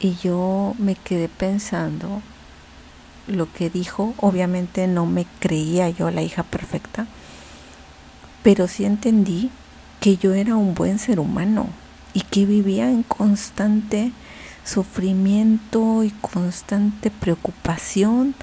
Y 0.00 0.16
yo 0.22 0.74
me 0.78 0.96
quedé 0.96 1.28
pensando 1.28 2.20
lo 3.26 3.50
que 3.52 3.70
dijo, 3.70 4.14
obviamente 4.18 4.86
no 4.88 5.06
me 5.06 5.26
creía 5.38 5.88
yo 5.88 6.10
la 6.10 6.22
hija 6.22 6.42
perfecta, 6.42 7.06
pero 8.42 8.66
sí 8.66 8.84
entendí 8.84 9.50
que 10.00 10.16
yo 10.16 10.34
era 10.34 10.56
un 10.56 10.74
buen 10.74 10.98
ser 10.98 11.20
humano 11.20 11.68
y 12.12 12.22
que 12.22 12.44
vivía 12.44 12.90
en 12.90 13.04
constante 13.04 14.12
sufrimiento 14.64 16.04
y 16.04 16.10
constante 16.10 17.10
preocupación 17.10 18.34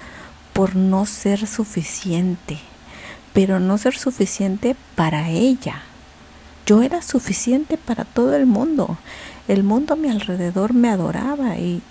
por 0.53 0.75
no 0.75 1.05
ser 1.05 1.47
suficiente, 1.47 2.57
pero 3.33 3.59
no 3.59 3.77
ser 3.77 3.97
suficiente 3.97 4.75
para 4.95 5.29
ella. 5.29 5.83
Yo 6.65 6.81
era 6.81 7.01
suficiente 7.01 7.77
para 7.77 8.05
todo 8.05 8.35
el 8.35 8.45
mundo. 8.45 8.97
El 9.47 9.63
mundo 9.63 9.93
a 9.93 9.97
mi 9.97 10.09
alrededor 10.09 10.73
me 10.73 10.89
adoraba 10.89 11.57
y, 11.57 11.81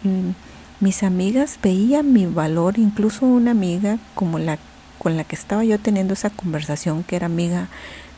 mis 0.81 1.03
amigas 1.03 1.59
veían 1.61 2.12
mi 2.12 2.27
valor, 2.27 2.79
incluso 2.79 3.27
una 3.27 3.51
amiga 3.51 3.99
como 4.14 4.38
la 4.38 4.59
con 4.99 5.17
la 5.17 5.25
que 5.25 5.35
estaba 5.35 5.64
yo 5.64 5.79
teniendo 5.79 6.14
esa 6.14 6.31
conversación, 6.31 7.03
que 7.03 7.17
era 7.17 7.27
amiga 7.27 7.69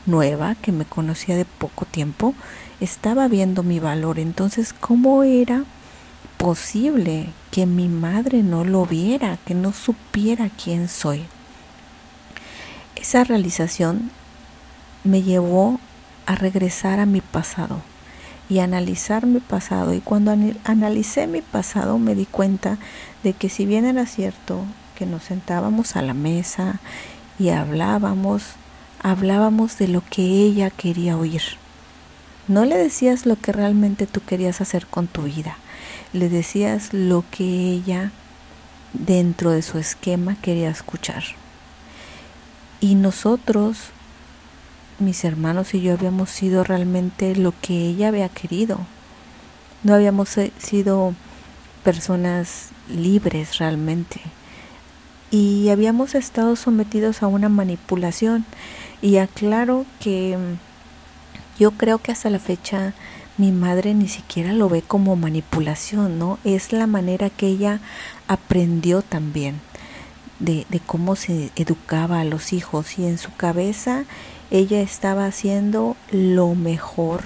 nueva, 0.06 0.56
que 0.56 0.72
me 0.72 0.84
conocía 0.84 1.36
de 1.36 1.44
poco 1.44 1.84
tiempo, 1.84 2.34
estaba 2.80 3.28
viendo 3.28 3.62
mi 3.62 3.80
valor. 3.80 4.18
Entonces, 4.18 4.72
¿cómo 4.72 5.22
era 5.22 5.64
posible 6.40 7.26
que 7.50 7.66
mi 7.66 7.86
madre 7.86 8.42
no 8.42 8.64
lo 8.64 8.86
viera, 8.86 9.36
que 9.44 9.54
no 9.54 9.74
supiera 9.74 10.48
quién 10.48 10.88
soy. 10.88 11.24
Esa 12.96 13.24
realización 13.24 14.10
me 15.04 15.22
llevó 15.22 15.78
a 16.24 16.36
regresar 16.36 16.98
a 16.98 17.04
mi 17.04 17.20
pasado 17.20 17.82
y 18.48 18.60
analizar 18.60 19.26
mi 19.26 19.40
pasado. 19.40 19.92
Y 19.92 20.00
cuando 20.00 20.34
analicé 20.64 21.26
mi 21.26 21.42
pasado 21.42 21.98
me 21.98 22.14
di 22.14 22.24
cuenta 22.24 22.78
de 23.22 23.34
que 23.34 23.50
si 23.50 23.66
bien 23.66 23.84
era 23.84 24.06
cierto 24.06 24.64
que 24.94 25.04
nos 25.04 25.24
sentábamos 25.24 25.94
a 25.94 26.00
la 26.00 26.14
mesa 26.14 26.80
y 27.38 27.50
hablábamos, 27.50 28.44
hablábamos 29.02 29.76
de 29.76 29.88
lo 29.88 30.02
que 30.08 30.22
ella 30.22 30.70
quería 30.70 31.18
oír. 31.18 31.42
No 32.48 32.64
le 32.64 32.78
decías 32.78 33.26
lo 33.26 33.36
que 33.36 33.52
realmente 33.52 34.06
tú 34.06 34.22
querías 34.24 34.62
hacer 34.62 34.86
con 34.86 35.06
tu 35.06 35.24
vida 35.24 35.58
le 36.12 36.28
decías 36.28 36.92
lo 36.92 37.24
que 37.30 37.44
ella 37.44 38.12
dentro 38.92 39.50
de 39.50 39.62
su 39.62 39.78
esquema 39.78 40.36
quería 40.40 40.70
escuchar. 40.70 41.22
Y 42.80 42.94
nosotros, 42.94 43.90
mis 44.98 45.24
hermanos 45.24 45.74
y 45.74 45.82
yo, 45.82 45.92
habíamos 45.92 46.30
sido 46.30 46.64
realmente 46.64 47.36
lo 47.36 47.52
que 47.60 47.86
ella 47.88 48.08
había 48.08 48.28
querido. 48.28 48.78
No 49.82 49.94
habíamos 49.94 50.36
sido 50.58 51.14
personas 51.84 52.70
libres 52.88 53.58
realmente. 53.58 54.20
y 55.30 55.68
habíamos 55.68 56.14
estado 56.16 56.56
sometidos 56.56 57.22
a 57.22 57.28
una 57.28 57.48
manipulación 57.48 58.44
y 59.00 59.18
aclaro 59.18 59.86
que 60.00 60.36
yo 61.58 61.70
creo 61.72 61.98
que 61.98 62.12
hasta 62.12 62.30
la 62.30 62.40
fecha 62.40 62.94
mi 63.40 63.52
madre 63.52 63.94
ni 63.94 64.06
siquiera 64.06 64.52
lo 64.52 64.68
ve 64.68 64.82
como 64.82 65.16
manipulación, 65.16 66.18
¿no? 66.18 66.38
Es 66.44 66.72
la 66.72 66.86
manera 66.86 67.30
que 67.30 67.46
ella 67.46 67.80
aprendió 68.28 69.00
también 69.00 69.60
de, 70.40 70.66
de, 70.68 70.78
cómo 70.78 71.16
se 71.16 71.50
educaba 71.56 72.20
a 72.20 72.24
los 72.24 72.52
hijos 72.52 72.98
y 72.98 73.06
en 73.06 73.16
su 73.16 73.34
cabeza 73.34 74.04
ella 74.50 74.82
estaba 74.82 75.24
haciendo 75.24 75.96
lo 76.10 76.54
mejor 76.54 77.22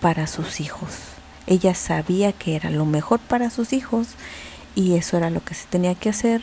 para 0.00 0.26
sus 0.26 0.60
hijos. 0.60 0.90
Ella 1.46 1.76
sabía 1.76 2.32
que 2.32 2.56
era 2.56 2.70
lo 2.70 2.84
mejor 2.84 3.20
para 3.20 3.50
sus 3.50 3.72
hijos 3.72 4.08
y 4.74 4.94
eso 4.96 5.16
era 5.16 5.30
lo 5.30 5.44
que 5.44 5.54
se 5.54 5.68
tenía 5.68 5.94
que 5.94 6.08
hacer 6.08 6.42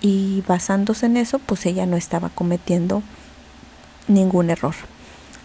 y 0.00 0.42
basándose 0.48 1.06
en 1.06 1.18
eso 1.18 1.38
pues 1.38 1.66
ella 1.66 1.86
no 1.86 1.96
estaba 1.96 2.30
cometiendo 2.30 3.04
ningún 4.08 4.50
error. 4.50 4.74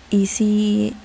Y 0.09 0.25
si 0.25 0.95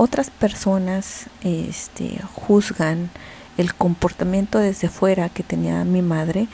otras 0.00 0.30
personas 0.30 1.26
este, 1.42 2.22
juzgan 2.34 3.10
el 3.58 3.74
comportamiento 3.74 4.58
desde 4.58 4.88
fuera 4.88 5.28
que 5.28 5.42
tenía 5.42 5.84
mi 5.84 6.00
madre, 6.00 6.48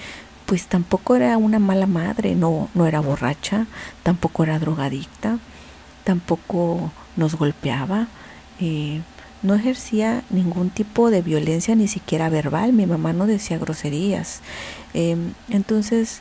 pues 0.46 0.66
tampoco 0.66 1.14
era 1.14 1.36
una 1.36 1.60
mala 1.60 1.86
madre, 1.86 2.34
no, 2.34 2.68
no 2.74 2.86
era 2.88 2.98
borracha, 2.98 3.68
tampoco 4.02 4.42
era 4.42 4.58
drogadicta, 4.58 5.38
tampoco 6.02 6.90
nos 7.14 7.36
golpeaba, 7.36 8.08
eh, 8.58 9.00
no 9.44 9.54
ejercía 9.54 10.24
ningún 10.28 10.70
tipo 10.70 11.10
de 11.10 11.22
violencia, 11.22 11.76
ni 11.76 11.86
siquiera 11.86 12.28
verbal, 12.28 12.72
mi 12.72 12.86
mamá 12.86 13.12
no 13.12 13.28
decía 13.28 13.58
groserías. 13.58 14.40
Em, 14.92 15.34
entonces, 15.50 16.20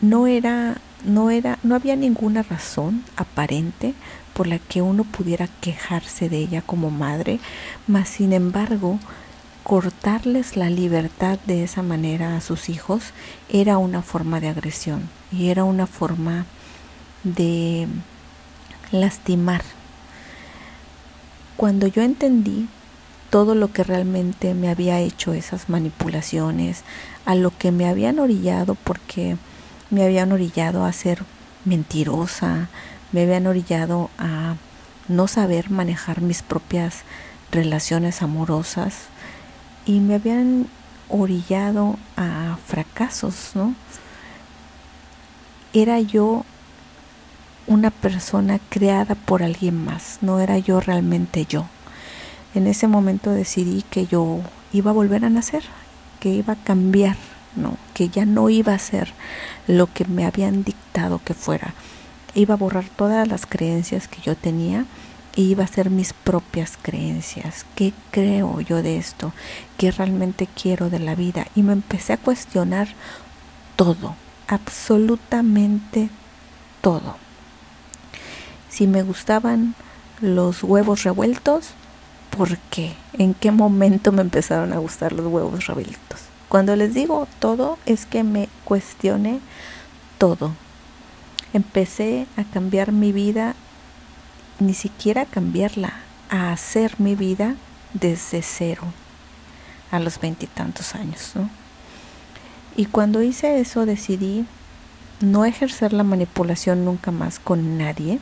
no 0.00 0.26
era, 0.26 0.78
no 1.04 1.30
era, 1.30 1.60
no 1.62 1.76
había 1.76 1.94
ninguna 1.94 2.42
razón 2.42 3.04
aparente 3.14 3.94
por 4.34 4.46
la 4.46 4.58
que 4.58 4.82
uno 4.82 5.04
pudiera 5.04 5.48
quejarse 5.60 6.28
de 6.28 6.38
ella 6.38 6.60
como 6.60 6.90
madre, 6.90 7.40
mas 7.86 8.08
sin 8.08 8.32
embargo, 8.32 8.98
cortarles 9.62 10.56
la 10.56 10.68
libertad 10.68 11.38
de 11.46 11.64
esa 11.64 11.82
manera 11.82 12.36
a 12.36 12.40
sus 12.42 12.68
hijos 12.68 13.12
era 13.48 13.78
una 13.78 14.02
forma 14.02 14.40
de 14.40 14.50
agresión 14.50 15.08
y 15.32 15.48
era 15.48 15.64
una 15.64 15.86
forma 15.86 16.44
de 17.22 17.88
lastimar. 18.92 19.62
Cuando 21.56 21.86
yo 21.86 22.02
entendí 22.02 22.68
todo 23.30 23.54
lo 23.54 23.72
que 23.72 23.82
realmente 23.84 24.54
me 24.54 24.68
había 24.68 25.00
hecho 25.00 25.32
esas 25.32 25.68
manipulaciones, 25.68 26.82
a 27.24 27.34
lo 27.34 27.56
que 27.56 27.72
me 27.72 27.88
habían 27.88 28.18
orillado 28.18 28.74
porque 28.74 29.36
me 29.90 30.04
habían 30.04 30.30
orillado 30.30 30.84
a 30.84 30.92
ser 30.92 31.24
mentirosa, 31.64 32.68
me 33.14 33.22
habían 33.22 33.46
orillado 33.46 34.10
a 34.18 34.56
no 35.06 35.28
saber 35.28 35.70
manejar 35.70 36.20
mis 36.20 36.42
propias 36.42 37.02
relaciones 37.52 38.22
amorosas 38.22 39.04
y 39.86 40.00
me 40.00 40.16
habían 40.16 40.66
orillado 41.08 41.96
a 42.16 42.58
fracasos, 42.66 43.52
¿no? 43.54 43.76
Era 45.72 46.00
yo 46.00 46.44
una 47.68 47.92
persona 47.92 48.58
creada 48.68 49.14
por 49.14 49.44
alguien 49.44 49.84
más, 49.84 50.18
no 50.20 50.40
era 50.40 50.58
yo 50.58 50.80
realmente 50.80 51.46
yo. 51.46 51.66
En 52.52 52.66
ese 52.66 52.88
momento 52.88 53.30
decidí 53.30 53.84
que 53.90 54.08
yo 54.08 54.40
iba 54.72 54.90
a 54.90 54.94
volver 54.94 55.24
a 55.24 55.30
nacer, 55.30 55.62
que 56.18 56.30
iba 56.30 56.54
a 56.54 56.64
cambiar, 56.64 57.16
¿no? 57.54 57.76
Que 57.94 58.08
ya 58.08 58.26
no 58.26 58.50
iba 58.50 58.74
a 58.74 58.78
ser 58.80 59.12
lo 59.68 59.86
que 59.86 60.04
me 60.04 60.26
habían 60.26 60.64
dictado 60.64 61.20
que 61.24 61.34
fuera 61.34 61.74
iba 62.34 62.54
a 62.54 62.58
borrar 62.58 62.84
todas 62.96 63.26
las 63.28 63.46
creencias 63.46 64.08
que 64.08 64.20
yo 64.20 64.36
tenía 64.36 64.86
e 65.36 65.42
iba 65.42 65.64
a 65.64 65.68
ser 65.68 65.90
mis 65.90 66.12
propias 66.12 66.78
creencias. 66.80 67.66
¿Qué 67.74 67.92
creo 68.10 68.60
yo 68.60 68.82
de 68.82 68.96
esto? 68.96 69.32
¿Qué 69.76 69.90
realmente 69.90 70.46
quiero 70.46 70.90
de 70.90 71.00
la 71.00 71.14
vida? 71.14 71.46
Y 71.54 71.62
me 71.62 71.72
empecé 71.72 72.12
a 72.12 72.18
cuestionar 72.18 72.88
todo, 73.76 74.14
absolutamente 74.48 76.08
todo. 76.80 77.16
Si 78.68 78.86
me 78.86 79.02
gustaban 79.02 79.74
los 80.20 80.62
huevos 80.62 81.02
revueltos, 81.02 81.70
¿por 82.36 82.56
qué? 82.70 82.94
¿En 83.14 83.34
qué 83.34 83.50
momento 83.50 84.12
me 84.12 84.22
empezaron 84.22 84.72
a 84.72 84.78
gustar 84.78 85.12
los 85.12 85.26
huevos 85.26 85.66
revueltos? 85.66 86.20
Cuando 86.48 86.76
les 86.76 86.94
digo 86.94 87.26
todo, 87.40 87.78
es 87.86 88.06
que 88.06 88.22
me 88.22 88.48
cuestioné 88.64 89.40
todo, 90.18 90.52
empecé 91.54 92.26
a 92.36 92.44
cambiar 92.44 92.92
mi 92.92 93.12
vida, 93.12 93.54
ni 94.60 94.74
siquiera 94.74 95.22
a 95.22 95.26
cambiarla, 95.26 95.94
a 96.28 96.52
hacer 96.52 97.00
mi 97.00 97.14
vida 97.14 97.54
desde 97.94 98.42
cero, 98.42 98.82
a 99.90 100.00
los 100.00 100.20
veintitantos 100.20 100.94
años. 100.94 101.32
¿no? 101.34 101.48
Y 102.76 102.86
cuando 102.86 103.22
hice 103.22 103.60
eso 103.60 103.86
decidí 103.86 104.44
no 105.20 105.44
ejercer 105.44 105.92
la 105.92 106.02
manipulación 106.02 106.84
nunca 106.84 107.12
más 107.12 107.38
con 107.38 107.78
nadie, 107.78 108.18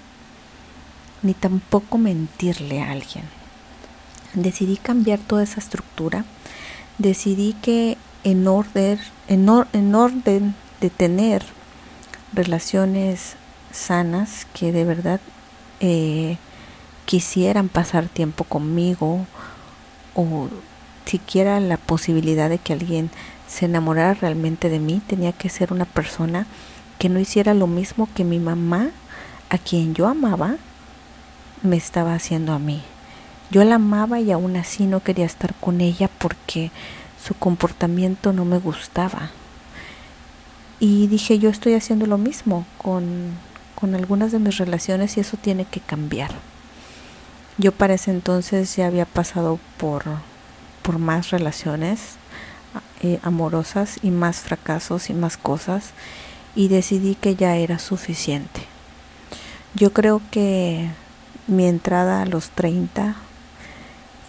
ni 1.23 1.35
tampoco 1.35 1.99
mentirle 1.99 2.83
a 2.83 2.91
alguien. 2.91 3.25
Decidí 4.35 4.77
cambiar 4.77 5.19
toda 5.19 5.43
esa 5.43 5.61
estructura, 5.61 6.25
decidí 6.99 7.55
que 7.55 7.97
en 8.25 8.47
orden, 8.47 8.99
en, 9.29 9.49
en 9.73 9.95
orden 9.95 10.55
de 10.81 10.91
tener 10.91 11.45
relaciones 12.33 13.37
sanas 13.73 14.47
que 14.55 14.73
de 14.73 14.85
verdad 14.85 15.21
eh, 15.81 16.37
quisieran 17.05 17.69
pasar 17.69 18.09
tiempo 18.09 18.45
conmigo 18.45 19.27
o 20.15 20.49
siquiera 21.05 21.61
la 21.61 21.77
posibilidad 21.77 22.49
de 22.49 22.59
que 22.59 22.73
alguien 22.73 23.11
se 23.49 23.67
enamorara 23.67 24.15
realmente 24.15 24.69
de 24.69 24.79
mí, 24.79 25.03
tenía 25.07 25.33
que 25.33 25.49
ser 25.49 25.73
una 25.73 25.85
persona 25.85 26.47
que 26.99 27.09
no 27.09 27.19
hiciera 27.19 27.53
lo 27.53 27.67
mismo 27.67 28.09
que 28.15 28.25
mi 28.25 28.39
mamá, 28.39 28.91
a 29.51 29.59
quien 29.59 29.95
yo 29.95 30.07
amaba, 30.07 30.57
me 31.63 31.77
estaba 31.77 32.15
haciendo 32.15 32.53
a 32.53 32.59
mí. 32.59 32.81
Yo 33.51 33.65
la 33.65 33.75
amaba 33.75 34.21
y 34.21 34.33
aún 34.33 34.57
así 34.57 34.87
no 34.87 35.01
quería 35.01 35.27
estar 35.27 35.55
con 35.57 35.81
ella 35.81 36.09
porque 36.19 36.71
su 37.23 37.35
comportamiento 37.35 38.33
no 38.33 38.45
me 38.45 38.59
gustaba. 38.59 39.31
Y 40.83 41.07
dije, 41.07 41.39
yo 41.39 41.49
estoy 41.49 41.75
haciendo 41.75 42.07
lo 42.07 42.19
mismo 42.19 42.67
con, 42.77 43.37
con 43.77 43.95
algunas 43.95 44.33
de 44.33 44.41
mis 44.41 44.59
relaciones 44.59 45.17
y 45.17 45.21
eso 45.21 45.37
tiene 45.37 45.65
que 45.65 45.79
cambiar. 45.79 46.33
Yo 47.57 47.71
para 47.71 47.95
ese 47.95 48.11
entonces 48.11 48.75
ya 48.75 48.89
había 48.89 49.07
pasado 49.07 49.61
por, 49.77 50.03
por 50.83 50.99
más 50.99 51.31
relaciones 51.31 52.17
eh, 53.01 53.21
amorosas 53.23 54.01
y 54.03 54.11
más 54.11 54.41
fracasos 54.41 55.09
y 55.09 55.15
más 55.15 55.37
cosas 55.37 55.91
y 56.57 56.67
decidí 56.67 57.15
que 57.15 57.37
ya 57.37 57.55
era 57.55 57.79
suficiente. 57.79 58.63
Yo 59.77 59.93
creo 59.93 60.21
que 60.33 60.91
mi 61.47 61.69
entrada 61.69 62.23
a 62.23 62.27
los 62.27 62.51
30 62.51 63.15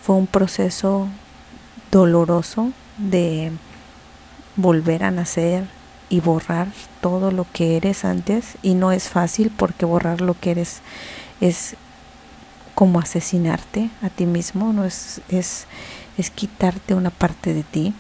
fue 0.04 0.18
un 0.18 0.28
proceso 0.28 1.08
doloroso 1.92 2.74
de 3.00 3.52
volver 4.56 5.04
a 5.04 5.10
nacer, 5.10 5.66
y 6.10 6.20
borrar 6.20 6.68
todo 7.02 7.32
lo 7.32 7.46
que 7.52 7.78
eres 7.78 8.06
antes 8.06 8.58
y 8.62 8.74
no 8.74 8.92
es 8.92 9.10
fácil 9.10 9.52
porque 9.56 9.86
borrar 9.86 10.22
lo 10.22 10.40
que 10.40 10.52
eres 10.52 10.82
es 11.42 11.76
como 12.76 13.00
asesinarte 13.00 13.90
a 14.02 14.10
ti 14.10 14.26
mismo, 14.26 14.74
no 14.74 14.86
es, 14.86 15.22
es, 15.30 15.66
es 16.18 16.30
quitarte 16.32 16.96
una 16.96 17.12
parte 17.12 17.54
de 17.54 17.64
ti 17.64 17.94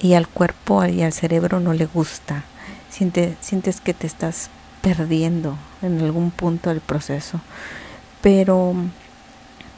y 0.00 0.14
al 0.14 0.28
cuerpo 0.28 0.84
y 0.84 1.02
al 1.02 1.12
cerebro 1.12 1.60
no 1.60 1.72
le 1.72 1.86
gusta. 1.86 2.44
Siente, 2.90 3.36
sientes 3.40 3.80
que 3.80 3.94
te 3.94 4.06
estás 4.06 4.50
perdiendo 4.82 5.56
en 5.82 6.00
algún 6.00 6.30
punto 6.30 6.70
del 6.70 6.80
proceso. 6.80 7.40
Pero 8.20 8.74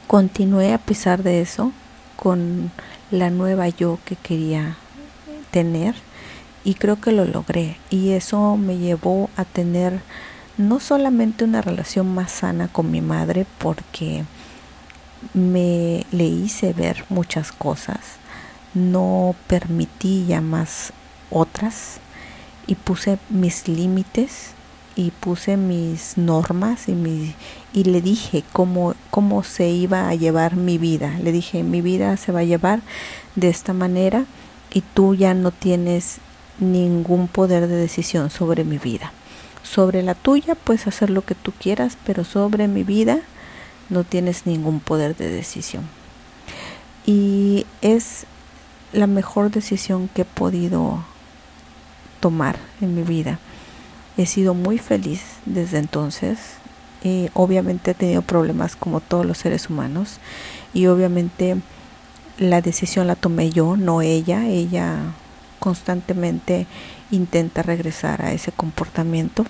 continué 0.07 0.73
a 0.73 0.77
pesar 0.77 1.23
de 1.23 1.41
eso 1.41 1.71
con 2.15 2.71
la 3.09 3.29
nueva 3.29 3.67
yo 3.69 3.99
que 4.05 4.15
quería 4.15 4.77
tener 5.51 5.95
y 6.63 6.75
creo 6.75 6.99
que 6.99 7.11
lo 7.11 7.25
logré 7.25 7.77
y 7.89 8.11
eso 8.11 8.57
me 8.57 8.77
llevó 8.77 9.29
a 9.35 9.45
tener 9.45 10.01
no 10.57 10.79
solamente 10.79 11.43
una 11.43 11.61
relación 11.61 12.13
más 12.13 12.31
sana 12.31 12.67
con 12.67 12.91
mi 12.91 13.01
madre 13.01 13.45
porque 13.57 14.23
me 15.33 16.05
le 16.11 16.25
hice 16.25 16.73
ver 16.73 17.05
muchas 17.09 17.51
cosas, 17.51 17.99
no 18.73 19.35
permití 19.47 20.25
ya 20.27 20.41
más 20.41 20.93
otras 21.29 21.99
y 22.67 22.75
puse 22.75 23.17
mis 23.29 23.67
límites 23.67 24.51
y 24.95 25.11
puse 25.11 25.57
mis 25.57 26.17
normas 26.17 26.87
y, 26.87 26.93
mi, 26.93 27.33
y 27.73 27.85
le 27.85 28.01
dije 28.01 28.43
cómo, 28.51 28.93
cómo 29.09 29.43
se 29.43 29.69
iba 29.69 30.09
a 30.09 30.15
llevar 30.15 30.55
mi 30.55 30.77
vida. 30.77 31.17
Le 31.23 31.31
dije, 31.31 31.63
mi 31.63 31.81
vida 31.81 32.17
se 32.17 32.31
va 32.31 32.41
a 32.41 32.43
llevar 32.43 32.81
de 33.35 33.49
esta 33.49 33.73
manera 33.73 34.25
y 34.73 34.81
tú 34.81 35.15
ya 35.15 35.33
no 35.33 35.51
tienes 35.51 36.19
ningún 36.61 37.27
poder 37.27 37.67
de 37.67 37.75
decisión 37.75 38.29
sobre 38.29 38.63
mi 38.63 38.77
vida. 38.77 39.11
Sobre 39.63 40.03
la 40.03 40.15
tuya 40.15 40.55
puedes 40.55 40.87
hacer 40.87 41.09
lo 41.09 41.23
que 41.23 41.35
tú 41.35 41.51
quieras, 41.51 41.97
pero 42.05 42.23
sobre 42.23 42.67
mi 42.67 42.83
vida 42.83 43.19
no 43.89 44.03
tienes 44.03 44.45
ningún 44.45 44.79
poder 44.79 45.15
de 45.15 45.29
decisión. 45.29 45.83
Y 47.05 47.65
es 47.81 48.25
la 48.93 49.07
mejor 49.07 49.51
decisión 49.51 50.07
que 50.07 50.21
he 50.21 50.25
podido 50.25 51.03
tomar 52.19 52.57
en 52.79 52.95
mi 52.95 53.03
vida. 53.03 53.39
He 54.17 54.25
sido 54.25 54.53
muy 54.53 54.77
feliz 54.77 55.21
desde 55.45 55.79
entonces. 55.79 56.37
y 57.03 57.29
obviamente 57.33 57.91
he 57.91 57.93
tenido 57.95 58.21
problemas 58.21 58.75
como 58.75 58.99
todos 58.99 59.25
los 59.25 59.39
seres 59.39 59.69
humanos. 59.69 60.19
Y 60.71 60.85
obviamente 60.85 61.57
la 62.37 62.61
decisión 62.61 63.07
la 63.07 63.15
tomé 63.15 63.49
yo, 63.49 63.75
no 63.75 64.01
ella. 64.03 64.47
Ella 64.47 64.99
constantemente 65.61 66.65
intenta 67.11 67.61
regresar 67.61 68.25
a 68.25 68.33
ese 68.33 68.51
comportamiento. 68.51 69.45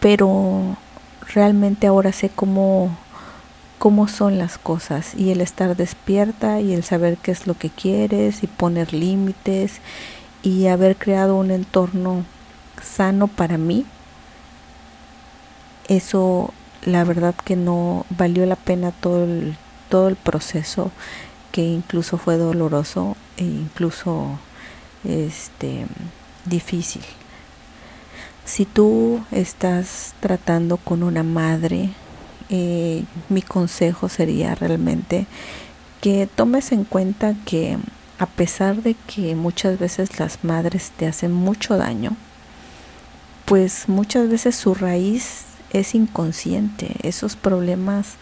Pero 0.00 0.76
realmente 1.32 1.86
ahora 1.86 2.12
sé 2.12 2.28
cómo, 2.28 2.94
cómo 3.78 4.06
son 4.06 4.38
las 4.38 4.58
cosas 4.58 5.14
y 5.14 5.30
el 5.30 5.40
estar 5.40 5.76
despierta 5.76 6.60
y 6.60 6.74
el 6.74 6.84
saber 6.84 7.16
qué 7.16 7.30
es 7.30 7.46
lo 7.46 7.54
que 7.54 7.70
quieres 7.70 8.42
y 8.42 8.46
poner 8.46 8.92
límites 8.92 9.80
y 10.42 10.66
haber 10.66 10.96
creado 10.96 11.36
un 11.36 11.50
entorno 11.50 12.24
sano 12.82 13.28
para 13.28 13.56
mí. 13.56 13.86
Eso 15.88 16.52
la 16.82 17.02
verdad 17.04 17.34
que 17.34 17.56
no 17.56 18.04
valió 18.10 18.44
la 18.44 18.56
pena 18.56 18.92
todo 18.92 19.26
todo 19.88 20.08
el 20.08 20.16
proceso 20.16 20.90
que 21.54 21.62
incluso 21.62 22.18
fue 22.18 22.36
doloroso 22.36 23.16
e 23.36 23.44
incluso 23.44 24.40
este 25.04 25.86
difícil. 26.44 27.02
Si 28.44 28.64
tú 28.64 29.24
estás 29.30 30.14
tratando 30.18 30.78
con 30.78 31.04
una 31.04 31.22
madre, 31.22 31.90
eh, 32.48 33.04
mi 33.28 33.40
consejo 33.40 34.08
sería 34.08 34.56
realmente 34.56 35.26
que 36.00 36.26
tomes 36.26 36.72
en 36.72 36.82
cuenta 36.82 37.36
que 37.44 37.78
a 38.18 38.26
pesar 38.26 38.82
de 38.82 38.96
que 39.06 39.36
muchas 39.36 39.78
veces 39.78 40.18
las 40.18 40.42
madres 40.42 40.90
te 40.96 41.06
hacen 41.06 41.32
mucho 41.32 41.76
daño, 41.76 42.16
pues 43.44 43.88
muchas 43.88 44.28
veces 44.28 44.56
su 44.56 44.74
raíz 44.74 45.44
es 45.72 45.94
inconsciente. 45.94 46.96
Esos 47.04 47.36
problemas 47.36 48.16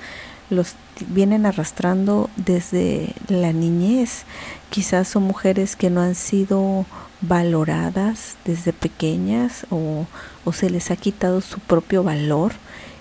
los 0.53 0.75
vienen 1.09 1.47
arrastrando 1.47 2.31
desde 2.37 3.15
la 3.29 3.53
niñez. 3.53 4.25
Quizás 4.71 5.09
son 5.09 5.25
mujeres 5.25 5.77
que 5.77 5.91
no 5.91 6.03
han 6.03 6.15
sido 6.15 6.87
valoradas 7.21 8.37
desde 8.45 8.73
pequeñas 8.73 9.67
o, 9.71 10.07
se 10.53 10.71
les 10.71 10.91
ha 10.91 10.97
quitado 10.97 11.41
su 11.41 11.61
propio 11.61 12.03
valor 12.03 12.53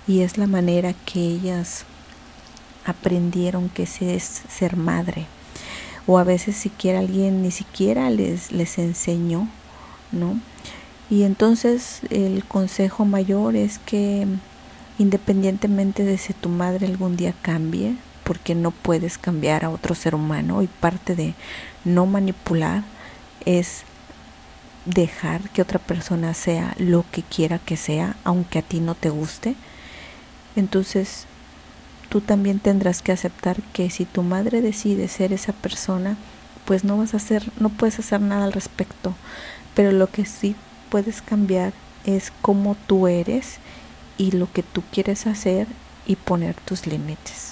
y 0.07 0.21
es 0.21 0.37
la 0.37 0.47
manera 0.47 0.93
que 1.05 1.19
ellas 1.19 1.85
aprendieron 2.85 3.69
que 3.69 3.83
es 3.83 4.41
ser 4.49 4.77
madre 4.77 5.25
o 6.07 6.17
a 6.17 6.23
veces 6.23 6.55
siquiera 6.55 6.99
alguien 6.99 7.41
ni 7.43 7.51
siquiera 7.51 8.09
les, 8.09 8.51
les 8.51 8.77
enseñó, 8.77 9.47
¿no? 10.11 10.39
Y 11.09 11.23
entonces 11.23 12.01
el 12.09 12.45
consejo 12.45 13.05
mayor 13.05 13.55
es 13.55 13.79
que 13.79 14.27
independientemente 14.97 16.03
de 16.03 16.17
si 16.17 16.33
tu 16.33 16.49
madre 16.49 16.87
algún 16.87 17.17
día 17.17 17.33
cambie, 17.41 17.95
porque 18.23 18.55
no 18.55 18.71
puedes 18.71 19.17
cambiar 19.17 19.65
a 19.65 19.69
otro 19.69 19.95
ser 19.95 20.15
humano 20.15 20.61
y 20.61 20.67
parte 20.67 21.15
de 21.15 21.33
no 21.83 22.05
manipular 22.05 22.83
es 23.45 23.83
dejar 24.85 25.49
que 25.49 25.61
otra 25.61 25.79
persona 25.79 26.33
sea 26.33 26.75
lo 26.77 27.05
que 27.11 27.23
quiera 27.23 27.59
que 27.59 27.77
sea, 27.77 28.15
aunque 28.23 28.59
a 28.59 28.61
ti 28.61 28.79
no 28.79 28.95
te 28.95 29.09
guste. 29.09 29.55
Entonces, 30.55 31.25
tú 32.09 32.21
también 32.21 32.59
tendrás 32.59 33.01
que 33.01 33.11
aceptar 33.11 33.61
que 33.73 33.89
si 33.89 34.05
tu 34.05 34.23
madre 34.23 34.61
decide 34.61 35.07
ser 35.07 35.33
esa 35.33 35.53
persona, 35.53 36.17
pues 36.65 36.83
no 36.83 36.97
vas 36.97 37.13
a 37.13 37.17
hacer, 37.17 37.51
no 37.59 37.69
puedes 37.69 37.99
hacer 37.99 38.21
nada 38.21 38.45
al 38.45 38.53
respecto. 38.53 39.15
Pero 39.75 39.91
lo 39.91 40.07
que 40.07 40.25
sí 40.25 40.55
puedes 40.89 41.21
cambiar 41.21 41.73
es 42.05 42.31
cómo 42.41 42.75
tú 42.87 43.07
eres 43.07 43.59
y 44.21 44.29
lo 44.29 44.51
que 44.51 44.61
tú 44.61 44.83
quieres 44.91 45.25
hacer 45.25 45.65
y 46.05 46.15
poner 46.15 46.53
tus 46.53 46.85
límites. 46.85 47.50